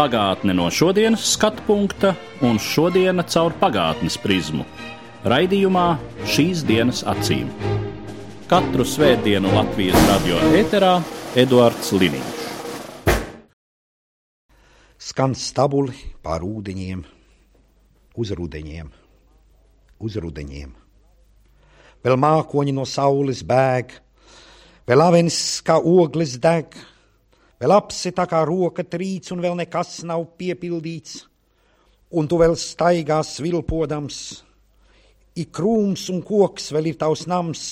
Pagātne 0.00 0.54
no 0.56 0.64
šodienas 0.72 1.26
skatu 1.34 1.60
punkta 1.66 2.14
un 2.40 2.56
šodienas 2.56 3.34
caur 3.34 3.52
pagātnes 3.60 4.14
prizmu. 4.16 4.64
Raidījumā 5.28 5.82
šīs 6.24 6.62
dienas 6.64 7.02
acīm. 7.04 7.50
Katru 8.48 8.86
svētdienu 8.88 9.50
Latvijas 9.52 10.00
radio 10.08 10.38
eterā 10.56 10.94
Eduards 11.36 11.92
Liniņš. 11.92 12.40
Skan 14.96 15.36
stabuli 15.36 15.92
pār 16.24 16.48
ūdeņiem, 16.48 17.02
uz 18.16 18.32
rudeņiem, 18.40 18.88
uz 20.00 20.16
rudeņiem. 20.16 20.70
Vēl 22.00 22.16
mākoņi 22.24 22.72
no 22.72 22.88
saules 22.88 23.44
bēg, 23.44 23.92
vēl 24.88 25.04
avenis 25.10 25.60
kā 25.60 25.76
ogles 25.76 26.38
deg, 26.40 26.72
vēl 27.60 27.74
apsi 27.76 28.12
tā 28.16 28.26
kā 28.30 28.40
roka 28.48 28.84
trīc 28.84 29.30
un 29.34 29.42
vēl 29.44 29.58
nekas 29.60 30.00
nav 30.08 30.24
piepildīts, 30.40 31.26
un 32.16 32.28
tu 32.28 32.40
vēl 32.40 32.56
staigā 32.58 33.20
svilpodams, 33.26 34.20
ik 35.38 35.52
krūms 35.54 36.08
un 36.12 36.24
koks 36.26 36.70
vēl 36.74 36.90
ir 36.90 36.98
tavs 37.00 37.26
nams, 37.30 37.64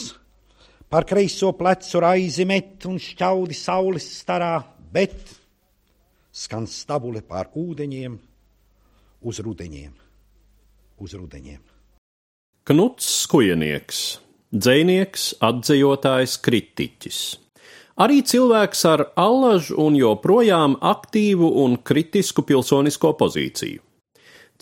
par 0.88 1.08
kreiso 1.08 1.52
plecu 1.56 2.00
raizi 2.04 2.46
met 2.48 2.86
un 2.88 3.00
šķaudi 3.00 3.56
saules 3.56 4.06
starā, 4.20 4.60
bet 4.92 5.16
skan 6.32 6.68
stabule 6.70 7.24
pār 7.26 7.50
ūdeņiem, 7.56 8.14
uz 9.28 9.40
rudeņiem, 9.44 9.92
uz 11.02 11.16
rudeņiem. 11.18 11.60
Knuts 12.68 13.08
Skujenieks, 13.24 14.00
dzinieks, 14.52 15.30
atzījotājs, 15.40 16.36
kritiķis. 16.44 17.20
Arī 17.98 18.20
cilvēks 18.22 18.84
ar 18.86 19.00
allažu 19.18 19.74
un 19.82 19.96
joprojām 19.98 20.76
aktīvu 20.86 21.48
un 21.64 21.74
kritisku 21.82 22.44
pilsonisko 22.46 23.10
pozīciju. 23.18 23.80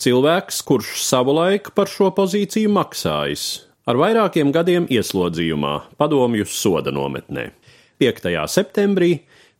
Cilvēks, 0.01 0.63
kurš 0.65 0.95
savulaik 1.05 1.69
par 1.77 1.89
šo 1.89 2.09
pozīciju 2.17 2.69
maksājis, 2.73 3.43
ar 3.85 3.97
vairākiem 4.01 4.49
gadiem 4.53 4.87
ieslodzījumā, 4.89 5.73
padomju 6.01 6.47
soda 6.49 6.93
nometnē. 6.93 7.51
5. 8.01 8.29
septembrī 8.49 9.11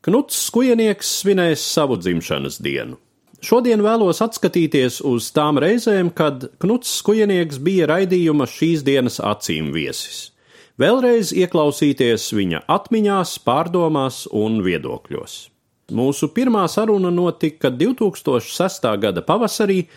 Knuts 0.05 0.39
Skujenieks 0.47 1.09
svinēs 1.21 1.61
savu 1.61 1.97
dzimšanas 2.01 2.57
dienu. 2.61 2.97
Šodien 3.45 3.83
vēlos 3.85 4.23
atskatīties 4.25 5.03
uz 5.05 5.29
tām 5.33 5.61
reizēm, 5.61 6.09
kad 6.17 6.47
Knuts 6.61 6.95
Skujenieks 6.97 7.61
bija 7.61 7.85
raidījuma 7.93 8.49
šīs 8.49 8.81
dienas 8.85 9.21
acīm 9.21 9.69
viesis. 9.73 10.31
Vēlreiz 10.77 11.31
ieklausīties 11.33 12.27
viņa 12.37 12.59
atmiņās, 12.69 13.41
pārdomās 13.41 14.29
un 14.29 14.61
viedokļos. 14.61 15.49
Mūsu 15.97 16.29
pirmā 16.35 16.67
saruna 16.69 17.09
notika 17.09 17.71
2006. 17.73 18.85
gada 19.01 19.23
pavasarī 19.25 19.89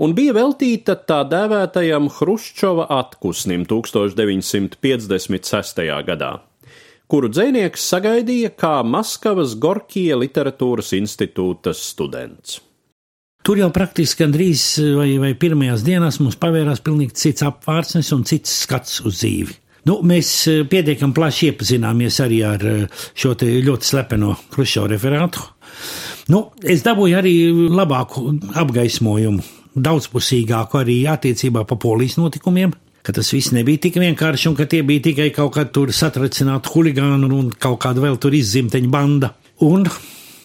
un 0.00 0.16
bija 0.16 0.32
veltīta 0.32 0.96
tā 0.96 1.28
dēvētajam 1.28 2.08
Hruščova 2.16 2.88
atpūsnim 3.02 3.68
1956. 3.68 5.84
gadā, 6.08 6.40
kuru 7.04 7.28
dzinieks 7.28 7.84
sagaidīja 7.92 8.56
kā 8.56 8.80
Maskavas 8.80 9.52
Gorkija 9.60 10.16
literatūras 10.22 10.96
institūta 10.96 11.76
students. 11.76 12.64
Tur 13.44 13.60
jau 13.60 13.68
praktiski 13.76 14.24
gandrīz 14.24 14.80
vai, 14.96 15.20
vai 15.20 15.36
pirmajās 15.36 15.84
dienās 15.84 16.16
mums 16.24 16.40
pavērās 16.40 16.80
pilnīgi 16.80 17.12
cits 17.26 17.44
apvārtsnes 17.44 18.08
un 18.16 18.24
cits 18.24 18.64
skats 18.64 19.04
uz 19.04 19.20
dzīvi. 19.20 19.63
Nu, 19.84 19.98
mēs 20.06 20.30
pietiekami 20.70 21.12
plaši 21.16 21.50
iepazināmies 21.50 22.20
arī 22.24 22.38
ar 22.48 22.62
šo 23.12 23.34
ļoti 23.36 23.90
slepeno 23.90 24.32
Hruščova 24.54 24.88
referātu. 24.94 25.44
Nu, 26.32 26.46
es 26.64 26.80
dabūju 26.86 27.18
arī 27.18 27.34
labāku 27.68 28.30
apgaismojumu, 28.56 29.44
daudzpusīgāku 29.74 30.80
arī 30.80 31.02
attiecībā 31.10 31.66
pa 31.68 31.76
polijas 31.76 32.16
notikumiem, 32.16 32.72
tas 33.04 33.32
viss 33.34 33.52
nebija 33.52 33.82
tik 33.84 33.98
vienkārši 34.00 34.48
un 34.48 34.56
ka 34.56 34.64
tie 34.70 34.80
bija 34.86 35.04
tikai 35.10 35.28
kaut 35.36 35.52
kāda 35.58 35.92
satracināta 35.92 36.72
huligānu 36.72 37.28
un 37.28 37.50
kaut 37.52 37.82
kāda 37.84 38.00
vēl 38.00 38.16
tur 38.16 38.32
izzimteņa 38.32 38.88
banda. 38.90 39.34
Un 39.60 39.84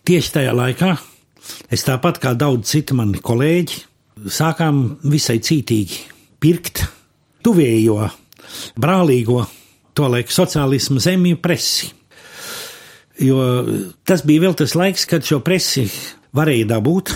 tieši 0.05 0.33
tajā 0.35 0.55
laikā 0.57 0.91
es 1.71 1.85
tāpat 1.87 2.19
kā 2.19 2.35
daudz 2.35 2.67
citu 2.73 2.97
mani 2.99 3.21
kolēģi 3.23 3.85
sākām 4.27 4.99
visai 5.07 5.39
cītīgi 5.39 6.01
pirkt 6.43 6.83
tuvējo, 7.45 8.09
brālīgo, 8.79 9.43
tolaik 9.97 10.31
sociālismu 10.33 11.01
zemju 11.03 11.39
presi. 11.43 11.91
Jo 13.19 13.41
tas 14.07 14.23
bija 14.27 14.45
vēl 14.47 14.55
tas 14.61 14.75
laiks, 14.79 15.05
kad 15.09 15.25
šo 15.27 15.41
presi 15.43 15.89
varēja 16.35 16.69
dabūt, 16.75 17.11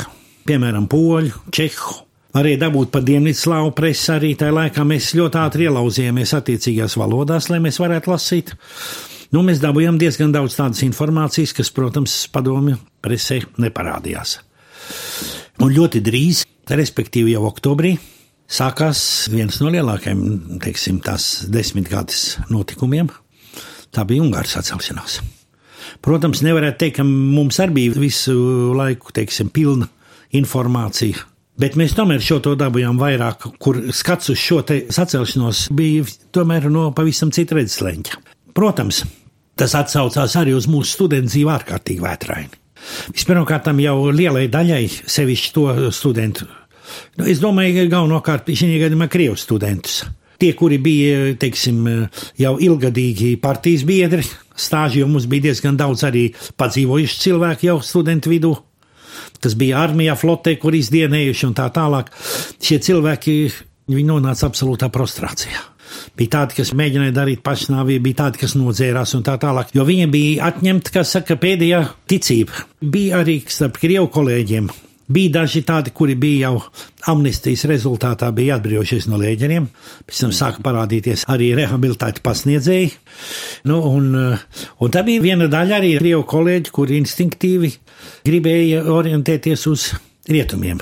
piemēram, 0.47 0.89
poļu, 0.91 1.45
čehu. 1.53 2.01
Varēja 2.33 2.63
dabūt 2.65 2.89
pa 2.89 2.99
Dienvidslāvu 3.05 3.75
presi 3.77 4.09
arī 4.09 4.31
tajā 4.37 4.55
laikā. 4.55 4.83
Mēs 4.89 5.11
ļoti 5.13 5.37
ātri 5.37 5.67
ielauzījāmies 5.67 6.33
attiecīgās 6.33 6.97
valodās, 6.97 7.51
lai 7.53 7.59
mēs 7.61 7.77
varētu 7.77 8.09
lasīt. 8.09 8.55
Nu, 9.33 9.43
mēs 9.45 9.61
dabūjām 9.61 9.99
diezgan 10.01 10.33
daudz 10.33 10.57
tādas 10.57 10.81
informācijas, 10.85 11.53
kas, 11.57 11.69
protams, 11.73 12.15
padomju 12.33 12.79
presē 13.05 13.39
neparādījās. 13.61 14.39
Un 15.61 15.73
ļoti 15.73 16.01
drīz, 16.05 16.43
respektīvi 16.73 17.35
jau 17.35 17.45
oktobrī, 17.47 17.93
sākās 18.53 19.01
viens 19.33 19.59
no 19.61 19.71
lielākajiem, 19.73 20.59
teiksim, 20.63 21.01
tās 21.03 21.45
desmitgades 21.51 22.37
notikumiem. 22.53 23.09
Tā 23.93 24.05
bija 24.09 24.23
Ungāras 24.25 24.55
atcelšanās. 24.61 25.19
Protams, 26.03 26.41
nevarētu 26.45 26.79
teikt, 26.81 26.97
ka 26.99 27.05
mums 27.05 27.59
arī 27.61 27.77
bija 27.77 27.99
visu 28.01 28.35
laiku, 28.75 29.13
teiksim, 29.15 29.51
pilna 29.53 29.87
informācija. 30.33 31.27
Bet 31.59 31.75
mēs 31.77 31.93
tomēr 31.93 32.23
šo 32.23 32.39
to 32.41 32.55
dabūjām 32.57 32.97
vairāk, 32.97 33.45
kur 33.61 33.77
skats 33.93 34.31
uz 34.33 34.39
šo 34.41 34.63
sacelšanos 34.65 35.67
bija 35.77 36.07
tomēr 36.33 36.65
no 36.73 36.87
pavisam 36.97 37.29
cita 37.33 37.59
redzesleņa. 37.59 38.17
Protams, 38.57 39.03
tas 39.59 39.75
atsaucās 39.77 40.33
arī 40.39 40.55
uz 40.57 40.65
mūsu 40.69 40.97
studentu 40.97 41.29
dzīvi 41.29 41.53
ārkārtīgi 41.53 42.01
vētraini. 42.01 42.59
Vispirmkārt, 43.13 43.69
jau 43.79 43.95
lielai 44.11 44.47
daļai, 44.51 44.81
sevišķi 44.89 45.53
to 45.55 45.67
studentu, 45.95 46.49
nu, 47.19 47.27
es 47.29 47.41
domāju, 47.43 47.87
galvenokārt 47.91 48.51
šī 48.51 48.75
gadījumā 48.83 49.09
krievu 49.11 49.39
studentus. 49.39 50.03
Tie, 50.41 50.51
kuri 50.59 50.79
bija, 50.81 51.33
teiksim, 51.39 51.85
jau 52.41 52.53
ilgadīgi 52.59 53.37
partijas 53.39 53.85
biedri, 53.87 54.25
stāži 54.59 55.03
jau 55.03 55.07
mums 55.11 55.29
bija 55.31 55.49
diezgan 55.49 55.77
daudz 55.79 56.03
arī 56.09 56.27
padzīvojuši 56.59 57.19
cilvēki 57.27 57.69
jau 57.69 57.79
studentu 57.85 58.33
vidū 58.33 58.55
kas 59.43 59.57
bija 59.59 59.81
armijā, 59.83 60.15
flotē, 60.19 60.55
kur 60.59 60.75
izdienējuši 60.77 61.47
un 61.49 61.55
tā 61.57 61.67
tālāk. 61.75 62.11
Šie 62.63 62.79
cilvēki 62.83 63.35
nonāca 63.91 64.47
absolūtā 64.47 64.89
prostrācijā. 64.93 65.59
Bija 66.17 66.37
tādi, 66.37 66.57
kas 66.57 66.71
mēģināja 66.77 67.13
darīt 67.13 67.43
pašnāvību, 67.45 68.03
bija 68.07 68.21
tādi, 68.23 68.41
kas 68.41 68.55
nodzērās 68.57 69.13
un 69.17 69.25
tā 69.25 69.35
tālāk, 69.41 69.73
jo 69.75 69.85
viņiem 69.85 70.13
bija 70.13 70.47
atņemta, 70.49 70.93
kas 70.95 71.13
saka, 71.17 71.37
pēdējā 71.41 71.83
ticība. 72.09 72.65
Bija 72.81 73.21
arī 73.21 73.41
starp 73.51 73.77
krievu 73.81 74.09
kolēģiem. 74.13 74.71
Bija 75.11 75.33
daži 75.39 75.63
tādi, 75.67 75.91
kuri 75.91 76.15
bija 76.15 76.47
jau 76.47 76.61
amnestijas 77.11 77.65
rezultātā, 77.67 78.29
bija 78.31 78.55
atbrīvojušies 78.55 79.09
no 79.11 79.19
lēģeriem, 79.19 79.65
pēc 80.07 80.21
tam 80.23 80.31
sāka 80.35 80.63
parādīties 80.63 81.25
arī 81.31 81.49
rehabilitēti 81.57 82.23
pasniedzēji. 82.23 82.91
Nu, 83.67 83.81
un, 83.89 84.13
un 84.15 84.93
tā 84.93 85.03
bija 85.03 85.23
viena 85.25 85.49
daļa 85.51 85.81
arī 85.81 85.93
krievu 85.99 86.23
kolēģi, 86.31 86.73
kuri 86.75 87.01
instinktīvi 87.01 87.73
gribēja 88.27 88.85
orientēties 88.93 89.67
uz 89.71 89.89
rietumiem. 90.31 90.79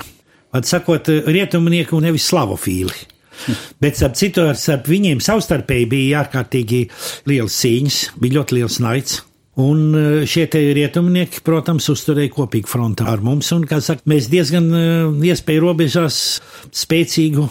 Vad 0.52 0.68
sakot, 0.68 1.10
rietumnieku 1.26 1.98
nevis 2.04 2.28
slavofīli. 2.30 3.08
Bet, 3.82 3.98
ap 4.06 4.14
citu, 4.14 4.44
ar 4.52 4.86
viņiem 4.86 5.22
savstarpēji 5.24 5.90
bija 5.90 6.22
ārkārtīgi 6.22 6.84
liels 7.26 7.58
cīņas, 7.58 8.00
bija 8.22 8.38
ļoti 8.38 8.60
liels 8.60 8.78
naids. 8.84 9.18
Un 9.60 9.96
šie 10.24 10.46
rietumnieki, 10.48 11.42
protams, 11.44 11.90
uzturēja 11.92 12.32
kopīgu 12.32 12.70
fronti 12.70 13.04
ar 13.04 13.20
mums, 13.20 13.50
un, 13.52 13.66
kā 13.68 13.82
saka, 13.84 14.00
mēs 14.08 14.30
diezgan 14.32 14.70
iespēju 15.28 15.66
robežās 15.66 16.22
spēcīgu 16.72 17.44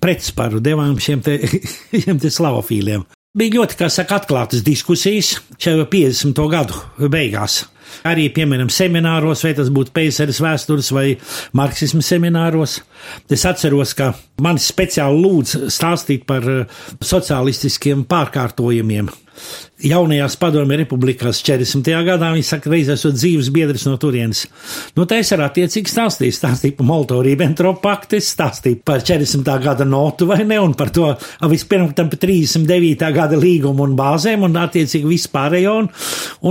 pretsparu 0.00 0.62
devām 0.64 0.96
šiem 1.02 1.20
te, 1.24 1.38
šiem 2.02 2.20
te 2.22 2.32
slavofīliem. 2.32 3.04
Bija 3.36 3.58
ļoti, 3.58 3.76
kā 3.76 3.90
saka, 3.92 4.16
atklātas 4.22 4.62
diskusijas 4.64 5.34
šajā 5.60 5.84
50. 5.92 6.38
gadu 6.48 7.08
beigās. 7.12 7.66
Arī, 8.08 8.30
piemēram, 8.34 8.70
semināros, 8.72 9.42
vai 9.44 9.52
tas 9.56 9.68
būtu 9.72 9.92
Pēceres 9.94 10.40
vēstures 10.42 10.88
vai 10.96 11.04
marksismu 11.56 12.00
semināros. 12.04 12.78
Es 13.32 13.44
atceros, 13.48 13.92
ka 13.98 14.14
mani 14.42 14.62
speciāli 14.62 15.20
lūdz 15.20 15.68
stāstīt 15.72 16.24
par 16.28 16.48
eh, 16.50 16.80
sociālistiskiem 17.04 18.06
pārkārtojumiem 18.08 19.12
jaunajās 19.84 20.36
padomju 20.40 20.78
republikās 20.80 21.42
40. 21.44 21.90
gadā. 22.06 22.30
Viņi 22.34 22.46
saka, 22.48 22.70
reiz 22.72 22.88
esot 22.92 23.16
dzīves 23.16 23.50
biedrs 23.54 23.86
no 23.88 23.96
turienes. 24.00 24.46
Nu, 24.96 25.04
tā 25.08 25.20
es 25.20 25.32
arī 25.34 25.46
attiecīgi 25.46 25.92
stāstīju. 25.92 26.36
Stāstīju 26.36 26.76
par 26.78 26.88
Molto-Ribbentrop 26.90 27.82
paktu, 27.84 28.20
stāstīju 28.22 28.80
par 28.86 29.04
40. 29.04 29.52
gada 29.62 29.86
notu 29.88 30.28
vai 30.30 30.42
ne, 30.48 30.58
un 30.62 30.74
par 30.78 30.92
to 30.94 31.12
vispirms 31.50 31.94
par 31.96 32.18
39. 32.22 33.12
gada 33.16 33.38
līgumu 33.40 33.86
un 33.86 33.96
bāzēm, 33.98 34.46
un 34.48 34.60
attiecīgi 34.64 35.10
vispārējo, 35.12 35.76
un, 35.82 35.90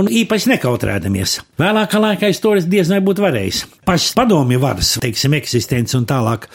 un 0.00 0.10
īpaši 0.22 0.54
nekautrēdamies. 0.54 1.38
Vēlākā 1.60 2.02
laikā 2.02 2.30
es 2.30 2.42
to 2.42 2.54
diez 2.66 2.90
vai 2.92 3.02
būtu 3.04 3.24
varējis. 3.26 3.64
Pašas 3.86 4.14
padomju 4.16 4.60
varas, 4.62 4.96
teiksim, 5.02 5.34
eksistence 5.38 5.98
un 5.98 6.06
tālāk 6.08 6.46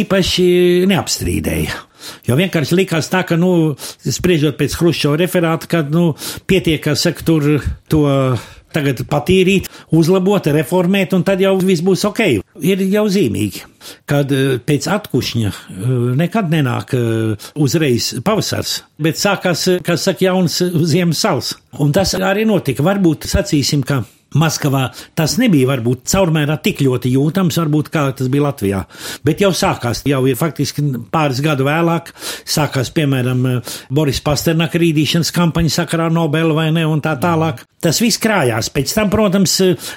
īpaši 0.00 0.50
neapstrīdēja. 0.90 1.89
Jo 2.28 2.38
vienkārši 2.38 2.78
likās 2.78 3.10
tā, 3.12 3.24
ka, 3.28 3.38
nu, 3.40 3.74
spriežot 4.04 4.58
pēc 4.60 4.78
Hruščova 4.80 5.20
referāta, 5.20 5.68
ka, 5.70 5.82
nu, 5.86 6.12
pietiek, 6.50 6.80
ka 6.84 6.96
saka, 6.98 7.26
tur 7.26 7.50
to 7.90 8.06
tagad 8.74 9.02
patīrīt, 9.10 9.68
uzlabot, 9.96 10.46
reformēt, 10.54 11.14
un 11.16 11.24
tad 11.26 11.42
jau 11.42 11.56
viss 11.62 11.84
būs 11.84 12.04
ok. 12.08 12.22
Ir 12.66 12.84
jau 12.92 13.06
zīmīgi, 13.10 13.64
kad 14.10 14.30
eh, 14.34 14.58
pēc 14.62 14.88
atkušņa 14.94 15.50
eh, 15.50 15.90
nekad 16.20 16.52
nenāk 16.52 16.94
eh, 16.98 17.50
uzreiz 17.60 18.12
pavasars, 18.26 18.80
bet 19.00 19.20
sākās, 19.20 19.66
kas 19.86 20.06
saka, 20.06 20.26
jauns 20.30 20.60
ziemas 20.90 21.22
sals. 21.24 21.54
Un 21.80 21.94
tas 21.96 22.14
arī 22.18 22.46
notika. 22.48 22.84
Varbūt 22.86 23.28
sacīsim, 23.30 23.84
ka 23.86 24.02
Maskavā 24.38 24.84
tas 25.18 25.34
nebija 25.42 25.66
varbūt 25.72 26.04
caurmērā 26.10 26.54
tik 26.62 26.84
ļoti 26.86 27.10
jūtams, 27.16 27.58
varbūt 27.58 27.88
kā 27.90 28.04
tas 28.14 28.28
bija 28.30 28.44
Latvijā. 28.46 28.84
Bet 29.26 29.42
jau 29.42 29.50
sākās, 29.56 30.04
jau 30.06 30.20
ir 30.30 30.38
faktiski 30.38 30.84
pāris 31.10 31.40
gadu 31.42 31.66
vēlāk, 31.66 32.12
sākās, 32.46 32.92
piemēram, 32.94 33.42
Boris 33.90 34.22
Pasternaka 34.22 34.78
rīdīšanas 34.78 35.34
kampaņa 35.34 35.74
sakarā 35.80 36.06
Nobela 36.14 36.54
vai 36.54 36.68
ne, 36.74 36.86
un 36.86 37.02
tā 37.02 37.16
tālāk. 37.18 37.64
Tas 37.80 37.96
viss 38.02 38.20
krājās. 38.20 38.68
Pēc 38.68 38.92
tam, 38.92 39.08
protams, 39.08 39.54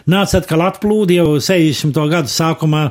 nāca 0.08 0.40
atkal 0.40 0.62
atplūdi 0.70 1.18
jau 1.18 1.36
60. 1.44 1.98
gadu 2.10 2.32
sākumā, 2.32 2.86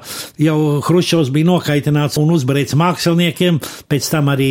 jau 0.44 0.56
Hruščovs 0.84 1.32
bija 1.32 1.48
nokaitināts 1.48 2.20
un 2.20 2.34
uzbarēts 2.36 2.76
māksliniekiem, 2.76 3.58
pēc 3.88 4.10
tam 4.12 4.28
arī 4.34 4.50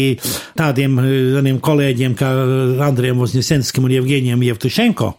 tādiem, 0.57 0.97
tādiem 1.37 1.61
kolēģiem 1.61 2.17
kā 2.17 2.33
Andriem 2.89 3.21
Vozņesenskim 3.21 3.85
un 3.85 3.95
Jevgeņiem 3.99 4.47
Jevtušenko. 4.49 5.13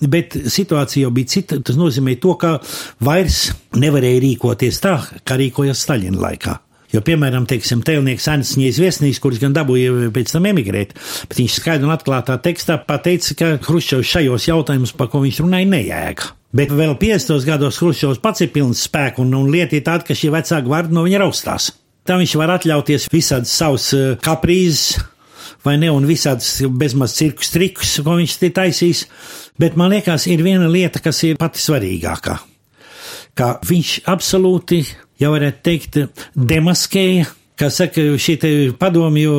Bet 0.00 0.36
situācija 0.50 1.06
jau 1.06 1.14
bija 1.14 1.32
cita. 1.36 1.60
Tas 1.64 1.78
nozīmē 1.80 2.16
to, 2.22 2.36
ka 2.40 2.56
vairs 3.04 3.48
nevarēja 3.78 4.22
rīkoties 4.24 4.82
tā, 4.84 4.98
kā 5.24 5.38
rīkojās 5.40 5.86
Staļina 5.86 6.22
laikā. 6.26 6.58
Jo, 6.94 7.00
piemēram, 7.02 7.46
teiksim, 7.50 7.80
tēlnieks 7.82 8.28
Ansņīs 8.30 8.78
Viesnīs, 8.78 9.18
kurš 9.22 9.40
gan 9.42 9.54
dabūja 9.56 10.12
pēc 10.14 10.30
tam 10.36 10.44
emigrēt, 10.46 10.92
bet 11.26 11.40
viņš 11.40 11.56
skaidri 11.58 11.88
un 11.88 11.94
atklātā 11.94 12.36
tekstā 12.42 12.76
pateica, 12.86 13.34
ka 13.40 13.48
Hruščovs 13.66 14.12
šajos 14.12 14.46
jautājumus, 14.46 14.94
par 14.94 15.10
ko 15.10 15.24
viņš 15.24 15.40
runāja, 15.42 15.66
nejēga. 15.72 16.28
Bet 16.54 16.70
vēl 16.70 16.94
50. 17.00 17.48
gados 17.48 17.80
Hruščovs 17.82 18.20
pats 18.22 18.44
ir 18.44 18.52
pilns 18.54 18.84
spēku 18.86 19.24
un, 19.24 19.34
un 19.34 19.50
lieta 19.50 19.74
ir 19.74 19.82
tāda, 19.88 20.06
ka 20.06 20.14
šie 20.14 20.30
vecāki 20.30 20.70
vārdi 20.70 20.94
no 20.94 21.02
viņa 21.02 21.24
raustās. 21.24 21.72
Tā 22.06 22.20
viņš 22.20 22.36
var 22.38 22.52
atļauties 22.60 23.08
visādas 23.10 23.56
savas 23.58 23.88
eh, 23.96 24.14
kaprīzes, 24.22 25.00
vai 25.64 25.76
ne, 25.80 25.90
un 25.92 26.06
visādas 26.08 26.60
bezmaz 26.80 27.16
cirkus 27.18 27.52
trikus, 27.54 27.94
ko 28.04 28.18
viņš 28.20 28.36
ir 28.42 28.54
taisījis. 28.58 29.04
Bet 29.60 29.78
man 29.78 29.94
liekas, 29.94 30.26
ir 30.30 30.42
viena 30.42 30.68
lieta, 30.70 31.02
kas 31.02 31.22
ir 31.26 31.38
pati 31.40 31.62
svarīgākā. 31.62 32.36
Ka 33.34 33.56
viņš 33.66 33.96
absolūti, 34.10 34.82
jau 35.22 35.32
varētu 35.34 35.64
teikt, 35.66 35.98
demaskēja, 36.34 37.26
kā 37.58 37.70
saka, 37.70 38.06
šī 38.18 38.38
padomju 38.78 39.34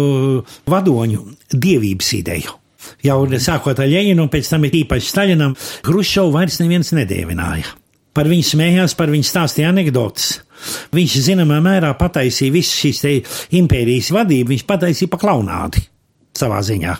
vadoņu 0.71 1.25
dievības 1.53 2.13
ideju. 2.19 2.59
Jau 3.05 3.17
sākot 3.41 3.79
ar 3.81 3.89
Ļeņinu 3.89 4.25
un 4.25 4.29
pēc 4.31 4.51
tam 4.51 4.67
ir 4.67 4.77
īpaši 4.83 5.09
Staļinam, 5.09 5.55
Hruščovu 5.87 6.35
vairs 6.35 6.59
neviens 6.61 6.93
nedēvināja. 6.93 7.73
Par 8.15 8.29
viņu 8.31 8.45
smējās, 8.47 8.93
par 8.95 9.11
viņu 9.11 9.27
stāstīja 9.27 9.73
anekdotas. 9.73 10.37
Viņš 10.95 11.17
zināmā 11.25 11.57
mērā 11.63 11.89
pataisīja 11.99 12.53
visu 12.53 12.77
šīs 12.85 13.01
impērijas 13.57 14.13
vadību, 14.15 14.53
viņš 14.53 14.63
pataisīja 14.69 15.11
pa 15.11 15.19
klaunādi 15.19 15.83
savā 16.37 16.61
ziņā. 16.65 16.95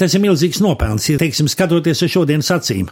Tas 0.00 0.14
ir 0.16 0.22
milzīgs 0.24 0.62
nopelns, 0.64 1.06
ja 1.10 1.20
teiksim, 1.20 1.48
skatoties 1.50 2.02
uz 2.06 2.10
šodienas 2.16 2.50
acīm. 2.56 2.90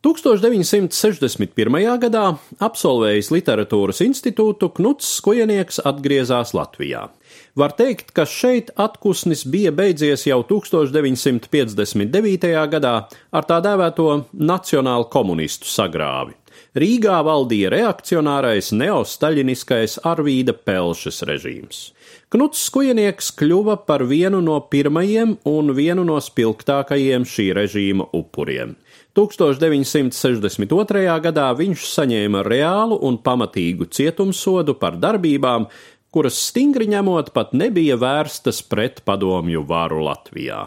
1961. 0.00 1.76
gadā 2.00 2.24
absolvējis 2.64 3.28
literatūras 3.34 4.00
institūtu 4.04 4.70
Knuts 4.78 5.10
Skojenieks 5.18 5.82
atgriezās 5.84 6.54
Latvijā. 6.56 7.10
Var 7.58 7.72
teikt, 7.74 8.12
ka 8.14 8.22
šeit 8.28 8.68
atpūsnis 8.78 9.42
bija 9.50 9.72
beidzies 9.74 10.22
jau 10.28 10.44
1959. 10.46 12.52
gadā 12.70 12.92
ar 13.10 13.48
tā 13.48 13.58
dēvēto 13.64 14.06
nacionālu 14.38 15.08
komunistu 15.10 15.66
sagrāvi. 15.66 16.36
Rīgā 16.78 17.16
valdīja 17.26 17.72
reakcionārais 17.72 18.70
neostaļiniskais 18.78 19.98
Arvīda 20.06 20.54
Pelšas 20.54 21.24
režīms. 21.26 21.90
Knuts 22.30 22.62
Skujenieks 22.68 23.32
kļuva 23.34 23.74
par 23.88 24.04
vienu 24.06 24.38
no 24.44 24.60
pirmajiem 24.70 25.34
un 25.50 25.74
vienu 25.74 26.04
no 26.06 26.20
spilgtākajiem 26.22 27.26
šī 27.26 27.48
režīma 27.58 28.06
upuriem. 28.14 28.76
1962. 29.18 31.18
gadā 31.26 31.48
viņš 31.58 31.88
saņēma 31.90 32.46
reālu 32.46 33.00
un 33.02 33.18
pamatīgu 33.18 33.90
cietumsodu 33.90 34.78
par 34.78 34.94
darbībām, 35.02 35.66
kuras 36.14 36.38
stingri 36.50 36.88
ņemot 36.90 37.32
pat 37.34 37.54
nebija 37.56 37.96
vērstas 38.00 38.62
pret 38.66 39.02
padomju 39.06 39.64
varu 39.68 40.04
Latvijā. 40.08 40.66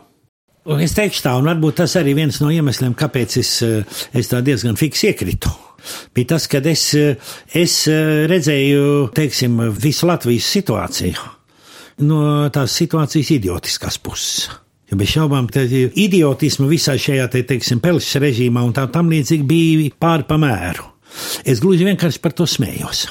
Es 0.79 0.95
teikšu 0.95 1.25
tā, 1.25 1.35
un 1.35 1.49
varbūt 1.49 1.81
tas 1.81 1.97
arī 1.99 2.13
viens 2.15 2.39
no 2.39 2.47
iemesliem, 2.53 2.93
kāpēc 2.95 3.35
es, 3.41 3.51
es 4.15 4.31
tā 4.31 4.39
diezgan 4.45 4.79
fiks 4.79 5.03
iekritu. 5.09 5.51
Bija 6.15 6.37
tas, 6.37 6.47
kad 6.47 6.63
es, 6.71 6.85
es 7.51 7.73
redzēju, 8.31 9.09
teiksim, 9.15 9.59
visu 9.75 10.07
Latvijas 10.07 10.47
situāciju 10.55 11.31
no 12.07 12.19
tās 12.53 12.73
situācijas 12.79 13.33
idiotiskās 13.35 13.99
puses. 14.01 14.47
Jo 14.89 14.97
bez 14.99 15.11
šaubām, 15.13 15.49
idiotismu 15.49 16.67
visā 16.69 16.95
šajā, 16.99 17.27
te, 17.33 17.43
teiksim, 17.49 17.81
pelšas 17.83 18.21
režīmā 18.23 18.63
un 18.65 18.73
tā 18.75 18.87
tam 18.93 19.11
līdzīgi 19.11 19.47
bija 19.47 19.91
pāri 19.99 20.27
pa 20.29 20.39
mēru. 20.41 20.87
Es 21.45 21.61
gluži 21.61 21.87
vienkārši 21.87 22.21
par 22.23 22.33
to 22.37 22.47
smējos. 22.49 23.07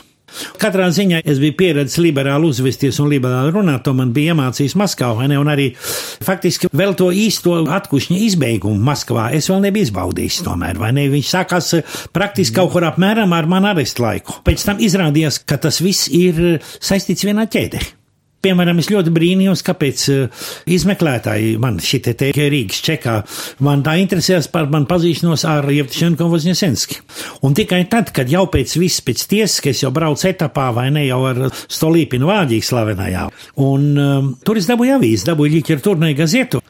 Katrā 0.61 0.89
ziņā 0.95 1.23
es 1.29 1.41
biju 1.43 1.57
pieredzējis 1.61 2.03
liberāli 2.03 2.51
uzvesties 2.51 3.01
un 3.03 3.11
liberāli 3.13 3.55
runāt, 3.55 3.85
to 3.87 3.95
man 3.97 4.13
bija 4.15 4.35
iemācījis 4.35 4.77
Maskavā, 4.81 5.29
ne, 5.31 5.39
un 5.41 5.51
arī 5.53 5.71
faktiski 5.77 6.71
vēl 6.73 6.97
to 6.99 7.11
īsto 7.15 7.59
atkušņa 7.79 8.21
izbeigumu 8.29 8.81
Maskavā 8.83 9.31
es 9.37 9.51
vēl 9.53 9.65
nebiju 9.69 9.89
izbaudījis 9.89 10.43
tomēr, 10.47 10.81
vai 10.83 10.93
ne? 10.97 11.09
Viņš 11.13 11.33
sākās 11.37 11.73
praktiski 12.15 12.57
kaut 12.61 12.73
kur 12.75 12.89
apmēram 12.89 13.33
ar 13.37 13.49
manu 13.51 13.73
arestu 13.73 14.07
laiku. 14.07 14.41
Pēc 14.47 14.69
tam 14.69 14.83
izrādījās, 14.83 15.43
ka 15.47 15.61
tas 15.61 15.83
viss 15.85 16.11
ir 16.13 16.63
saistīts 16.79 17.29
vienā 17.29 17.49
ķēdē. 17.51 18.02
Piemēram, 18.43 18.81
es 18.83 18.89
ļoti 18.91 19.13
brīnījos, 19.15 19.61
kāpēc 19.63 20.05
uh, 20.11 20.47
izmeklētāji 20.67 21.53
man 21.63 21.77
šitie 21.79 22.17
te 22.19 22.33
Rīgas 22.35 22.81
čekā, 22.83 23.15
man 23.63 23.85
tā 23.87 23.95
interesēs 24.03 24.49
par 24.51 24.67
man 24.73 24.89
pazīšanos 24.91 25.45
ar 25.47 25.69
Jevtušenko 25.71 26.27
Vozņesenski. 26.33 26.99
Un 27.47 27.55
tikai 27.55 27.85
tad, 27.93 28.11
kad 28.17 28.33
jau 28.33 28.49
pēc 28.51 28.75
viss 28.83 29.05
pēc 29.07 29.23
tiesas, 29.31 29.61
ka 29.63 29.71
es 29.71 29.85
jau 29.85 29.93
braucu 29.95 30.27
etapā 30.27 30.73
vai 30.75 30.89
ne 30.91 31.07
jau 31.07 31.21
ar 31.31 31.45
Stolīpinu 31.53 32.27
vāģīgi 32.33 32.67
slavenajā, 32.67 33.29
un 33.63 33.89
um, 33.95 34.35
tur 34.43 34.59
es 34.59 34.67
dabūju 34.71 34.99
avīzi, 34.99 35.29
dabūju 35.31 35.57
literatūrnai 35.61 36.13
gazetu, 36.19 36.65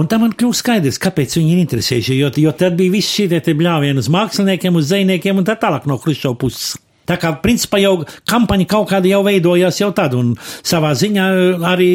un 0.00 0.08
tam 0.08 0.24
man 0.24 0.32
kļūst 0.32 0.64
skaidrs, 0.64 1.02
kāpēc 1.04 1.36
viņi 1.42 1.56
ir 1.58 1.64
interesējuši, 1.66 2.20
jo, 2.22 2.32
jo 2.48 2.56
tad 2.56 2.80
bija 2.80 2.96
viss 2.96 3.12
šie 3.20 3.28
te 3.36 3.52
bļāvieni 3.52 4.00
uz 4.00 4.08
māksliniekiem, 4.16 4.80
uz 4.80 4.88
zvejniekiem 4.94 5.44
un 5.44 5.48
tā 5.48 5.60
tālāk 5.60 5.84
no 5.84 6.00
Hruščova 6.00 6.40
puses. 6.40 6.78
Tā 7.08 7.18
kā 7.20 7.34
principā 7.42 7.80
jau 7.82 7.96
kampaņa 8.28 8.68
kaut 8.68 8.90
kāda 8.92 9.10
jau 9.10 9.22
veidojās 9.26 9.80
jau 9.80 9.90
tad, 9.96 10.16
un 10.18 10.34
savā 10.60 10.94
ziņā 10.98 11.28
arī 11.68 11.92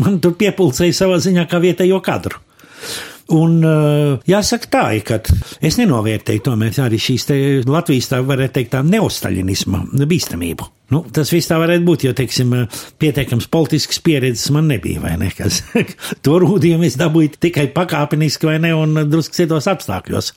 man 0.00 0.20
tur 0.24 0.36
piepulcēja 0.40 1.02
savā 1.04 1.20
ziņā 1.22 1.48
kā 1.50 1.62
vietējo 1.62 2.00
kadru. 2.04 2.40
Un 3.32 3.62
uh, 3.64 4.18
jāsaka 4.28 4.68
tā, 4.68 4.82
ka 5.06 5.16
es 5.64 5.78
nenovērtēju 5.80 6.42
tomēr 6.44 6.76
arī 6.84 6.98
šīs 7.00 7.24
Latvijas, 7.64 8.10
tā 8.10 8.20
varētu 8.20 8.58
teikt, 8.58 8.74
tā 8.74 8.82
neostaļinisma 8.84 9.80
bīstamību. 10.04 10.68
Nu, 10.92 11.00
tas 11.08 11.32
viss 11.32 11.48
tā 11.48 11.56
varētu 11.62 11.86
būt, 11.88 12.04
jo, 12.04 12.12
teiksim, 12.16 12.52
pietiekams 13.00 13.48
politisks 13.48 14.02
pieredzes 14.04 14.52
man 14.52 14.68
nebija, 14.68 15.00
vai 15.00 15.14
ne? 15.22 15.32
Kas, 15.32 15.62
to 16.24 16.36
rūdījumu 16.44 16.84
es 16.90 17.00
dabūju 17.00 17.38
tikai 17.40 17.70
pakāpeniski, 17.72 18.50
vai 18.50 18.58
ne, 18.60 18.74
un 18.76 19.06
drusku 19.08 19.40
citos 19.40 19.72
apstākļos. 19.72 20.34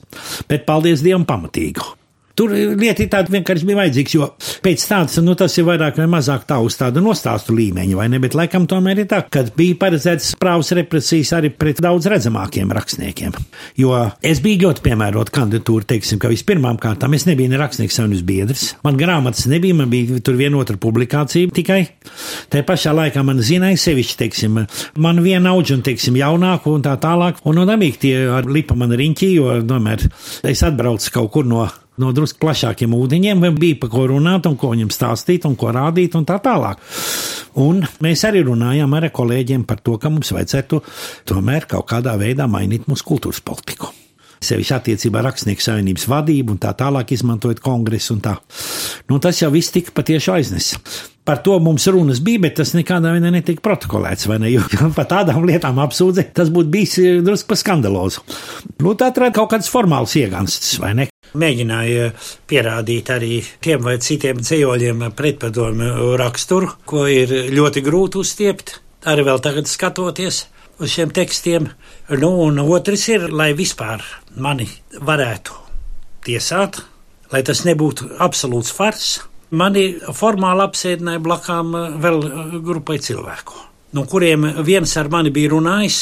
Bet 0.48 0.64
paldies 0.70 1.04
Dievam 1.04 1.28
pamatīgu. 1.28 1.97
Tur 2.38 2.52
lieta 2.54 3.02
ir 3.02 3.10
tāda 3.10 3.34
vienkārši 3.34 3.66
bija 3.66 3.80
vajadzīgs, 3.80 4.14
jo 4.14 4.28
pēc 4.62 4.84
tādas, 4.86 5.18
nu 5.26 5.34
tas 5.38 5.56
ir 5.58 5.66
vairāk 5.66 5.98
vai 5.98 6.06
mazāk 6.12 6.44
tā 6.46 6.60
uz 6.62 6.76
tādu 6.78 7.02
nostāstu 7.02 7.56
līmeņu, 7.58 7.98
vai 7.98 8.06
ne, 8.14 8.20
bet 8.22 8.36
laikam 8.38 8.68
tomēr 8.70 9.02
ir 9.02 9.08
tā, 9.10 9.24
kad 9.34 9.50
bija 9.58 9.78
paredzēts 9.82 10.36
prāvas 10.38 10.70
represijas 10.78 11.34
arī 11.34 11.50
pret 11.50 11.82
daudz 11.82 12.06
redzamākiem 12.14 12.74
rakstniekiem. 12.78 13.34
Jo 13.82 14.04
es 14.22 14.42
biju 14.46 14.68
ļoti 14.68 14.86
piemērot 14.86 15.32
kandidatūru, 15.34 15.88
teiksim, 15.90 16.22
ka 16.22 16.30
vispirmām 16.30 16.78
kārtām 16.82 17.16
es 17.18 17.26
nebiju 17.26 17.56
ne 17.56 17.62
rakstnieks 17.64 17.98
savienības 17.98 18.28
biedrs, 18.30 18.68
man 18.86 19.02
grāmatas 19.02 19.50
nebija, 19.50 19.80
man 19.82 19.90
bija 19.90 20.22
tur 20.22 20.38
vienotra 20.38 20.78
publikācija 20.78 21.50
tikai. 21.58 21.80
Tā 22.54 22.62
pašā 22.68 22.94
laikā 23.00 23.26
man 23.26 23.42
zināja 23.42 23.82
sevišķi, 23.82 24.20
teiksim, 24.22 24.62
man 25.02 25.26
viena 25.26 25.56
auga 25.56 25.74
un, 25.74 25.82
teiksim, 25.90 26.22
jaunāku 26.22 26.78
un 26.78 26.86
tā 26.86 26.94
tālāk, 27.02 27.42
un 27.50 27.58
no 27.58 27.66
dabīgi 27.66 28.02
tie 28.06 28.16
ar 28.38 28.46
lipa 28.46 28.78
man 28.78 28.94
riņķī, 28.94 29.34
jo, 29.40 29.58
tomēr, 29.74 30.06
es 30.54 30.66
atbraucu 30.70 31.18
kaut 31.18 31.34
kur 31.34 31.50
no 31.50 31.66
no 32.02 32.14
drusku 32.16 32.42
plašākiem 32.44 32.96
ūdeņiem, 32.98 33.46
bija 33.58 33.80
par 33.82 33.92
ko 33.94 34.08
runāt, 34.14 34.50
un 34.50 34.58
ko 34.60 34.72
viņam 34.74 34.92
stāstīt, 34.94 35.48
un 35.50 35.58
ko 35.60 35.74
rādīt, 35.76 36.18
un 36.18 36.26
tā 36.28 36.40
tālāk. 36.44 36.82
Un 37.62 37.82
mēs 38.06 38.26
arī 38.28 38.44
runājām 38.46 38.98
ar 38.98 39.10
kolēģiem 39.14 39.66
par 39.68 39.82
to, 39.82 39.98
ka 40.02 40.12
mums 40.14 40.34
vajadzētu 40.36 40.82
tomēr 41.30 41.70
kaut 41.70 41.90
kādā 41.90 42.18
veidā 42.20 42.50
mainīt 42.52 42.86
mūsu 42.90 43.08
kultūras 43.08 43.42
politiku. 43.46 43.94
Sevišķi 44.38 44.74
attiecībā 44.76 45.22
rakstnieku 45.26 45.64
savienības 45.66 46.06
vadību 46.12 46.54
un 46.54 46.60
tā 46.62 46.70
tālāk 46.78 47.16
izmantojot 47.16 47.62
kongresu 47.64 48.14
un 48.14 48.22
tā. 48.22 48.36
Nu, 49.10 49.18
tas 49.24 49.42
jau 49.42 49.50
viss 49.54 49.74
tika 49.74 49.96
patiešām 49.98 50.38
aiznesa. 50.38 50.78
Par 51.28 51.42
to 51.44 51.58
mums 51.60 51.88
runas 51.92 52.22
bija, 52.24 52.44
bet 52.46 52.60
tas 52.62 52.76
nekādā 52.78 53.12
veidā 53.16 53.34
netika 53.34 53.66
protokolēts. 53.66 54.30
Ne? 54.38 54.54
Jo 54.54 54.62
par 54.98 55.10
tādām 55.10 55.42
lietām 55.50 55.82
apsūdzēt, 55.84 56.32
tas 56.38 56.54
būtu 56.54 56.72
bijis 56.78 56.98
eh, 57.02 57.20
drusku 57.26 57.50
pa 57.52 57.58
skandalozu. 57.60 58.24
Nu, 58.86 58.94
tā 58.94 59.10
atrada 59.10 59.36
kaut 59.36 59.56
kāds 59.56 59.74
formāls 59.74 60.14
iegansts, 60.22 60.78
vai 60.84 60.94
ne? 61.02 61.10
Mēģināja 61.38 62.10
pierādīt 62.50 63.12
arī 63.14 63.40
tiem 63.64 63.86
vai 63.86 63.98
citiem 64.04 64.42
dzīvoļiem 64.42 65.06
pretpadomu 65.18 66.16
raksturu, 66.20 66.72
ko 66.86 67.06
ir 67.12 67.34
ļoti 67.54 67.84
grūti 67.86 68.22
uzstiept. 68.24 68.78
Arī 69.08 69.28
vēl 69.28 69.42
tagad 69.46 69.70
skatoties 69.70 70.44
uz 70.82 70.92
šiem 70.92 71.14
tekstiem. 71.16 71.70
Nu, 72.18 72.34
un 72.48 72.60
otrs 72.66 73.08
ir, 73.14 73.30
lai 73.32 73.52
vispār 73.58 74.04
mani 74.36 74.68
varētu 74.98 75.64
tiesāt, 76.28 76.82
lai 77.32 77.46
tas 77.46 77.64
nebūtu 77.68 78.16
absolūts 78.24 78.74
fars 78.76 79.18
Mani 79.56 79.94
formāli 80.12 80.64
apsēdināja 80.66 81.22
blakām 81.24 81.76
eh, 81.80 81.92
vēl 82.04 82.18
eh, 82.28 82.56
grupai 82.64 82.98
cilvēku, 83.00 83.56
no 83.96 84.04
kuriem 84.10 84.44
viens 84.68 84.92
ar 85.00 85.08
mani 85.12 85.32
bija 85.32 85.54
runājis 85.54 86.02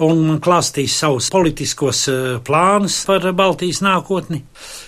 un 0.00 0.22
man 0.24 0.38
klāstījis 0.42 0.94
savus 1.02 1.28
politiskos 1.32 2.06
eh, 2.08 2.22
plānus 2.44 3.02
par 3.08 3.26
Baltijas 3.36 3.82
nākotni, 3.84 4.40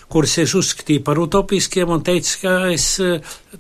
kurus 0.09 0.39
es 0.41 0.55
uzskatīju 0.57 1.03
par 1.05 1.21
utopiskiem 1.21 1.93
un 1.93 2.05
teicu, 2.07 2.39
ka 2.45 2.55
es 2.73 2.87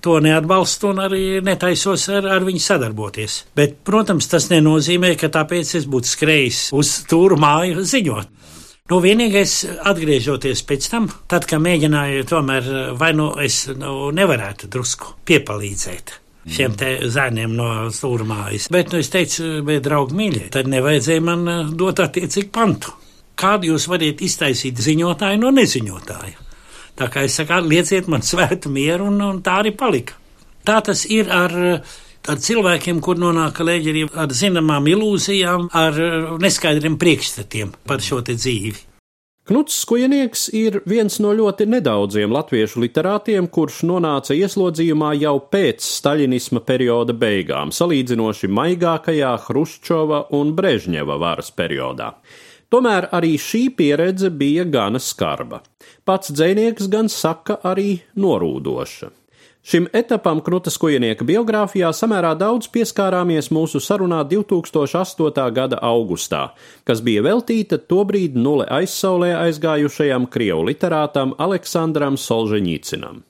to 0.01 0.17
neatbalstu 0.25 0.93
un 0.93 1.03
arī 1.05 1.25
netaisos 1.45 2.09
ar, 2.15 2.31
ar 2.39 2.47
viņu 2.47 2.63
sadarboties. 2.65 3.43
Bet, 3.57 3.83
protams, 3.85 4.31
tas 4.31 4.49
nenozīmē, 4.53 5.15
ka 5.21 5.33
tāpēc 5.35 5.77
es 5.81 5.89
būtu 5.91 6.15
skrējis 6.15 6.65
uz 6.77 6.97
tūru 7.11 7.41
māju 7.41 7.85
ziņot. 7.85 8.33
Nu, 8.93 8.99
vienīgais, 9.01 9.63
atgriežoties 9.89 10.61
pēc 10.69 10.91
tam, 10.93 11.07
tad, 11.29 11.47
kad 11.49 11.63
mēģināju, 11.65 12.27
tomēr 12.29 12.69
vai 13.01 13.15
nu 13.17 13.31
es 13.41 13.63
nu, 13.73 14.11
nevarētu 14.13 14.69
drusku 14.69 15.17
piepalīdzēt 15.25 16.21
šiem 16.51 16.77
te 16.79 16.91
zēniem 17.11 17.55
no 17.57 17.69
stūrmājas. 17.95 18.69
Bet, 18.75 18.93
nu, 18.93 19.01
es 19.01 19.11
teicu, 19.13 19.63
bet, 19.67 19.83
draugi, 19.87 20.17
mīļie, 20.19 20.47
tad 20.55 20.69
nevajadzēja 20.73 21.25
man 21.25 21.49
eh, 21.49 21.75
dot 21.75 22.03
attiecīgu 22.05 22.53
pantu. 22.55 22.95
Kādu 23.41 23.73
jūs 23.73 23.89
varat 23.91 24.23
iztaisīt 24.23 24.79
ziņotāju 24.79 25.41
no 25.43 25.51
neziņotāja? 25.55 26.41
Tā 26.95 27.11
kā 27.11 27.25
es 27.27 27.35
saku, 27.35 27.59
lieciet 27.67 28.07
man 28.11 28.23
svētu 28.23 28.71
mieru, 28.71 29.09
un, 29.11 29.19
un 29.25 29.43
tā 29.43 29.59
arī 29.65 29.75
palika. 29.75 30.15
Tā 30.65 30.79
tas 30.87 31.03
ir 31.11 31.33
ar 31.35 31.55
ar 32.25 32.41
cilvēkiem, 32.41 33.03
kur 33.05 33.19
nonāk 33.21 33.59
leģeri 33.61 34.07
ar 34.17 34.33
zināmām 34.33 34.87
ilūzijām, 34.95 35.69
ar 35.77 35.99
neskaidriem 36.41 36.97
priekšstatiem 37.01 37.75
par 37.85 38.01
šo 38.01 38.23
dzīvi. 38.25 38.94
Knuts 39.45 39.75
Skujenieks 39.77 40.47
ir 40.57 40.79
viens 40.89 41.19
no 41.21 41.35
ļoti 41.37 41.67
nedaudziem 41.69 42.33
latviešu 42.33 42.81
literātiem, 42.81 43.45
kurš 43.53 43.83
nonāca 43.85 44.33
ieslodzījumā 44.33 45.11
jau 45.21 45.35
pēc 45.53 45.85
staļinisma 45.85 46.63
perioda 46.65 47.13
beigām, 47.13 47.69
salīdzinoši 47.69 48.49
maigākajā 48.49 49.35
Hruščova 49.45 50.23
un 50.39 50.55
Brežņeva 50.57 51.19
varas 51.21 51.53
periodā. 51.53 52.15
Tomēr 52.73 53.11
arī 53.13 53.35
šī 53.37 53.67
pieredze 53.77 54.33
bija 54.33 54.65
gana 54.65 54.97
skarba. 54.97 55.61
Pats 56.09 56.33
dzēnieks 56.33 56.89
gan 56.89 57.13
saka 57.13 57.59
arī 57.69 57.99
norūdoša. 58.17 59.11
Šim 59.65 59.87
etapam 59.97 60.43
Krutas 60.45 60.75
kujinieka 60.77 61.25
biogrāfijā 61.25 61.89
samērā 61.97 62.35
daudz 62.37 62.67
pieskārāmies 62.69 63.47
mūsu 63.49 63.81
sarunā 63.81 64.19
2008. 64.29 65.47
gada 65.57 65.79
augustā, 65.81 66.51
kas 66.85 67.01
bija 67.01 67.23
veltīta 67.25 67.79
tobrīd 67.81 68.37
nulle 68.37 68.67
aizsaulē 68.69 69.31
aizgājušajam 69.39 70.29
krievu 70.29 70.67
literātam 70.69 71.33
Aleksandram 71.41 72.21
Solženīcinam. 72.21 73.23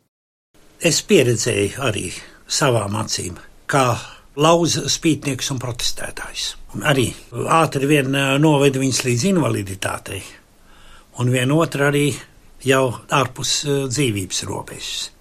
Es 0.82 1.00
pieredzēju 1.06 1.78
arī 1.86 2.08
savām 2.50 2.98
acīm, 2.98 3.38
kā 3.70 3.94
lauza 4.34 4.88
spītnieks 4.90 5.54
un 5.54 5.62
protestētājs. 5.62 6.50
Un 6.74 6.82
arī 6.82 7.12
ātri 7.62 7.86
vien 7.94 8.10
noveda 8.42 8.82
viņus 8.82 9.04
līdz 9.06 9.30
invaliditātei, 9.30 10.22
un 11.22 11.30
vienotru 11.30 11.90
arī 11.92 12.08
jau 12.66 12.88
ārpus 13.22 13.60
dzīvības 13.86 14.48
robežas. 14.50 15.13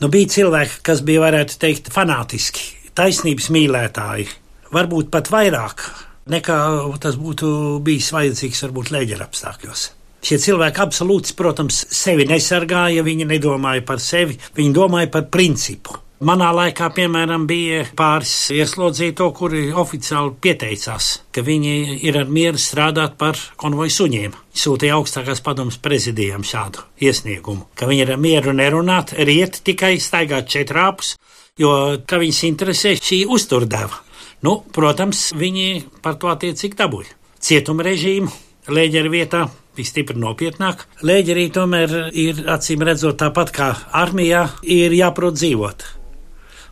Nu, 0.00 0.08
bija 0.08 0.30
cilvēki, 0.32 0.78
kas 0.86 1.02
bija, 1.04 1.20
varētu 1.26 1.58
teikt, 1.60 1.90
fanātiski, 1.92 2.62
taisnības 2.96 3.50
mīlētāji, 3.52 4.30
varbūt 4.72 5.10
pat 5.12 5.28
vairāk 5.28 5.84
nekā 6.30 6.58
tas 7.02 7.18
būtu 7.20 7.80
bijis 7.84 8.08
vajadzīgs 8.14 8.62
varbūt 8.64 8.92
leģera 8.94 9.26
apstākļos. 9.28 9.82
Šie 10.24 10.36
cilvēki 10.40 10.82
absolūti, 10.84 11.34
protams, 11.36 11.82
sevi 11.96 12.26
nesargāja, 12.28 13.04
viņi 13.04 13.28
nedomāja 13.28 13.84
par 13.88 14.00
sevi, 14.04 14.36
viņi 14.56 14.72
domāja 14.76 15.08
par 15.12 15.28
principu. 15.32 15.96
Manā 16.20 16.50
laikā, 16.52 16.90
piemēram, 16.92 17.46
bija 17.48 17.86
pāris 17.96 18.50
ieslodzīto, 18.52 19.30
kuri 19.32 19.70
oficiāli 19.72 20.34
pieteicās, 20.44 21.06
ka 21.32 21.40
viņi 21.40 21.94
ir 22.04 22.18
ar 22.20 22.26
mieru 22.28 22.58
strādāt 22.60 23.14
par 23.16 23.38
konvoju 23.56 23.94
suņiem. 23.94 24.34
Sūtīja 24.52 24.98
augstākās 24.98 25.38
padomas 25.40 25.78
prezidijam 25.80 26.42
šādu 26.44 26.82
iesniegumu, 27.00 27.70
ka 27.72 27.88
viņi 27.88 28.04
ir 28.04 28.12
ar 28.12 28.20
mieru 28.20 28.52
nerunāt, 28.52 29.14
riet 29.16 29.62
tikai 29.64 29.94
staigāt 29.96 30.50
četrāpus, 30.52 31.14
jo, 31.56 31.72
ka 32.04 32.18
viņus 32.20 32.40
interesē 32.50 32.92
šī 33.00 33.22
uzturdeva. 33.24 34.02
Nu, 34.44 34.58
protams, 34.76 35.30
viņi 35.32 35.86
par 36.04 36.18
to 36.20 36.28
attiecīgi 36.34 36.76
dabūja. 36.82 37.16
Cietuma 37.40 37.86
režīmu, 37.86 38.28
lēģeru 38.68 39.14
vietā 39.14 39.46
bija 39.72 39.88
stipri 39.88 40.20
nopietnāk. 40.20 40.84
Lēģerī 41.00 41.46
tomēr 41.56 41.96
ir 42.12 42.44
acīm 42.52 42.84
redzot 42.84 43.16
tāpat 43.24 43.54
kā 43.56 43.70
armijā, 44.02 44.44
ir 44.68 44.92
jāprot 44.98 45.40
dzīvot 45.40 45.88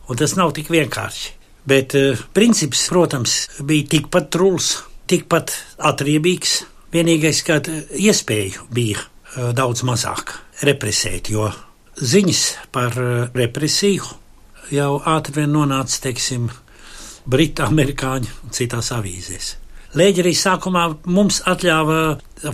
un 0.09 0.19
tas 0.19 0.35
nav 0.39 0.55
tik 0.57 0.71
vienkārši. 0.73 1.35
Bet 1.69 1.95
uh, 1.99 2.19
princips, 2.33 2.87
protams, 2.89 3.37
bija 3.69 3.89
tikpat 3.97 4.31
truls, 4.33 4.73
tikpat 5.11 5.53
atriebīgs. 5.91 6.63
Vienīgais, 6.93 7.43
ka 7.45 7.59
iespēju 8.01 8.69
bija 8.73 9.03
uh, 9.03 9.51
daudz 9.57 9.85
mazāk 9.85 10.33
represēt, 10.65 11.29
jo 11.35 11.51
ziņas 12.01 12.45
par 12.73 12.97
uh, 12.97 13.27
represiju 13.37 14.09
jau 14.73 14.95
ātri 15.09 15.43
vien 15.43 15.53
nonāca, 15.53 16.01
teiksim, 16.09 16.49
Britu, 17.29 17.61
amerikāņu 17.67 18.31
un 18.47 18.55
citās 18.57 18.89
avīzēs. 18.97 19.51
Lēģi 20.01 20.23
arī 20.23 20.33
sākumā 20.37 20.85
mums 21.13 21.43
atļāva 21.49 21.99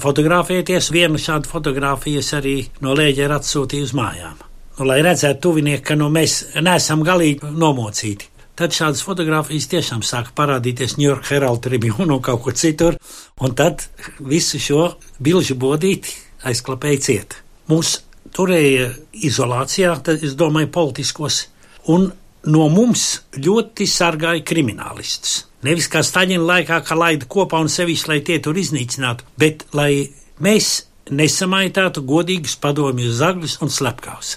fotografēties. 0.02 0.90
Vienu 0.94 1.20
šādu 1.22 1.50
fotografiju 1.50 2.22
arī 2.38 2.56
no 2.82 2.94
lēģa 2.98 3.30
atsūtīja 3.38 3.86
uz 3.86 3.94
mājām 3.94 4.42
lai 4.82 5.00
redzētu 5.04 5.40
tuvinieki, 5.48 5.84
ka 5.86 5.96
nu, 5.98 6.08
mēs 6.10 6.40
neesam 6.62 7.04
galīgi 7.06 7.52
nomocīti. 7.54 8.30
Tad 8.54 8.74
šādas 8.74 9.02
fotogrāfijas 9.02 9.66
tiešām 9.70 10.02
sāka 10.06 10.30
parādīties 10.38 10.96
New 10.98 11.08
York 11.08 11.26
Herald 11.30 11.64
Tribune 11.64 12.06
un 12.06 12.22
kaut 12.22 12.44
kur 12.44 12.54
citur, 12.54 12.98
un 13.42 13.54
tad 13.58 13.86
visu 14.22 14.60
šo 14.62 14.84
bilžu 15.18 15.56
bodīti 15.58 16.14
aizklapēja 16.46 17.00
ciet. 17.02 17.34
Mūs 17.70 17.96
turēja 18.34 18.92
izolācijā, 19.26 19.96
tad 20.06 20.22
es 20.22 20.36
domāju 20.38 20.70
politiskos, 20.74 21.48
un 21.90 22.12
no 22.46 22.68
mums 22.70 23.24
ļoti 23.34 23.88
sargāja 23.90 24.44
kriminālistus. 24.46 25.44
Nevis 25.64 25.88
kā 25.90 26.04
Staļina 26.04 26.44
laikā, 26.44 26.80
ka 26.84 26.94
laida 26.98 27.26
kopā 27.30 27.58
un 27.64 27.70
sevišķi, 27.72 28.10
lai 28.10 28.20
tie 28.22 28.38
tur 28.44 28.58
iznīcinātu, 28.60 29.26
bet 29.40 29.64
lai 29.74 30.06
mēs 30.44 30.84
nesamaitātu 31.10 32.04
godīgus 32.06 32.58
padomjus 32.60 33.18
zagļus 33.20 33.60
un 33.64 33.72
slepkavus. 33.72 34.36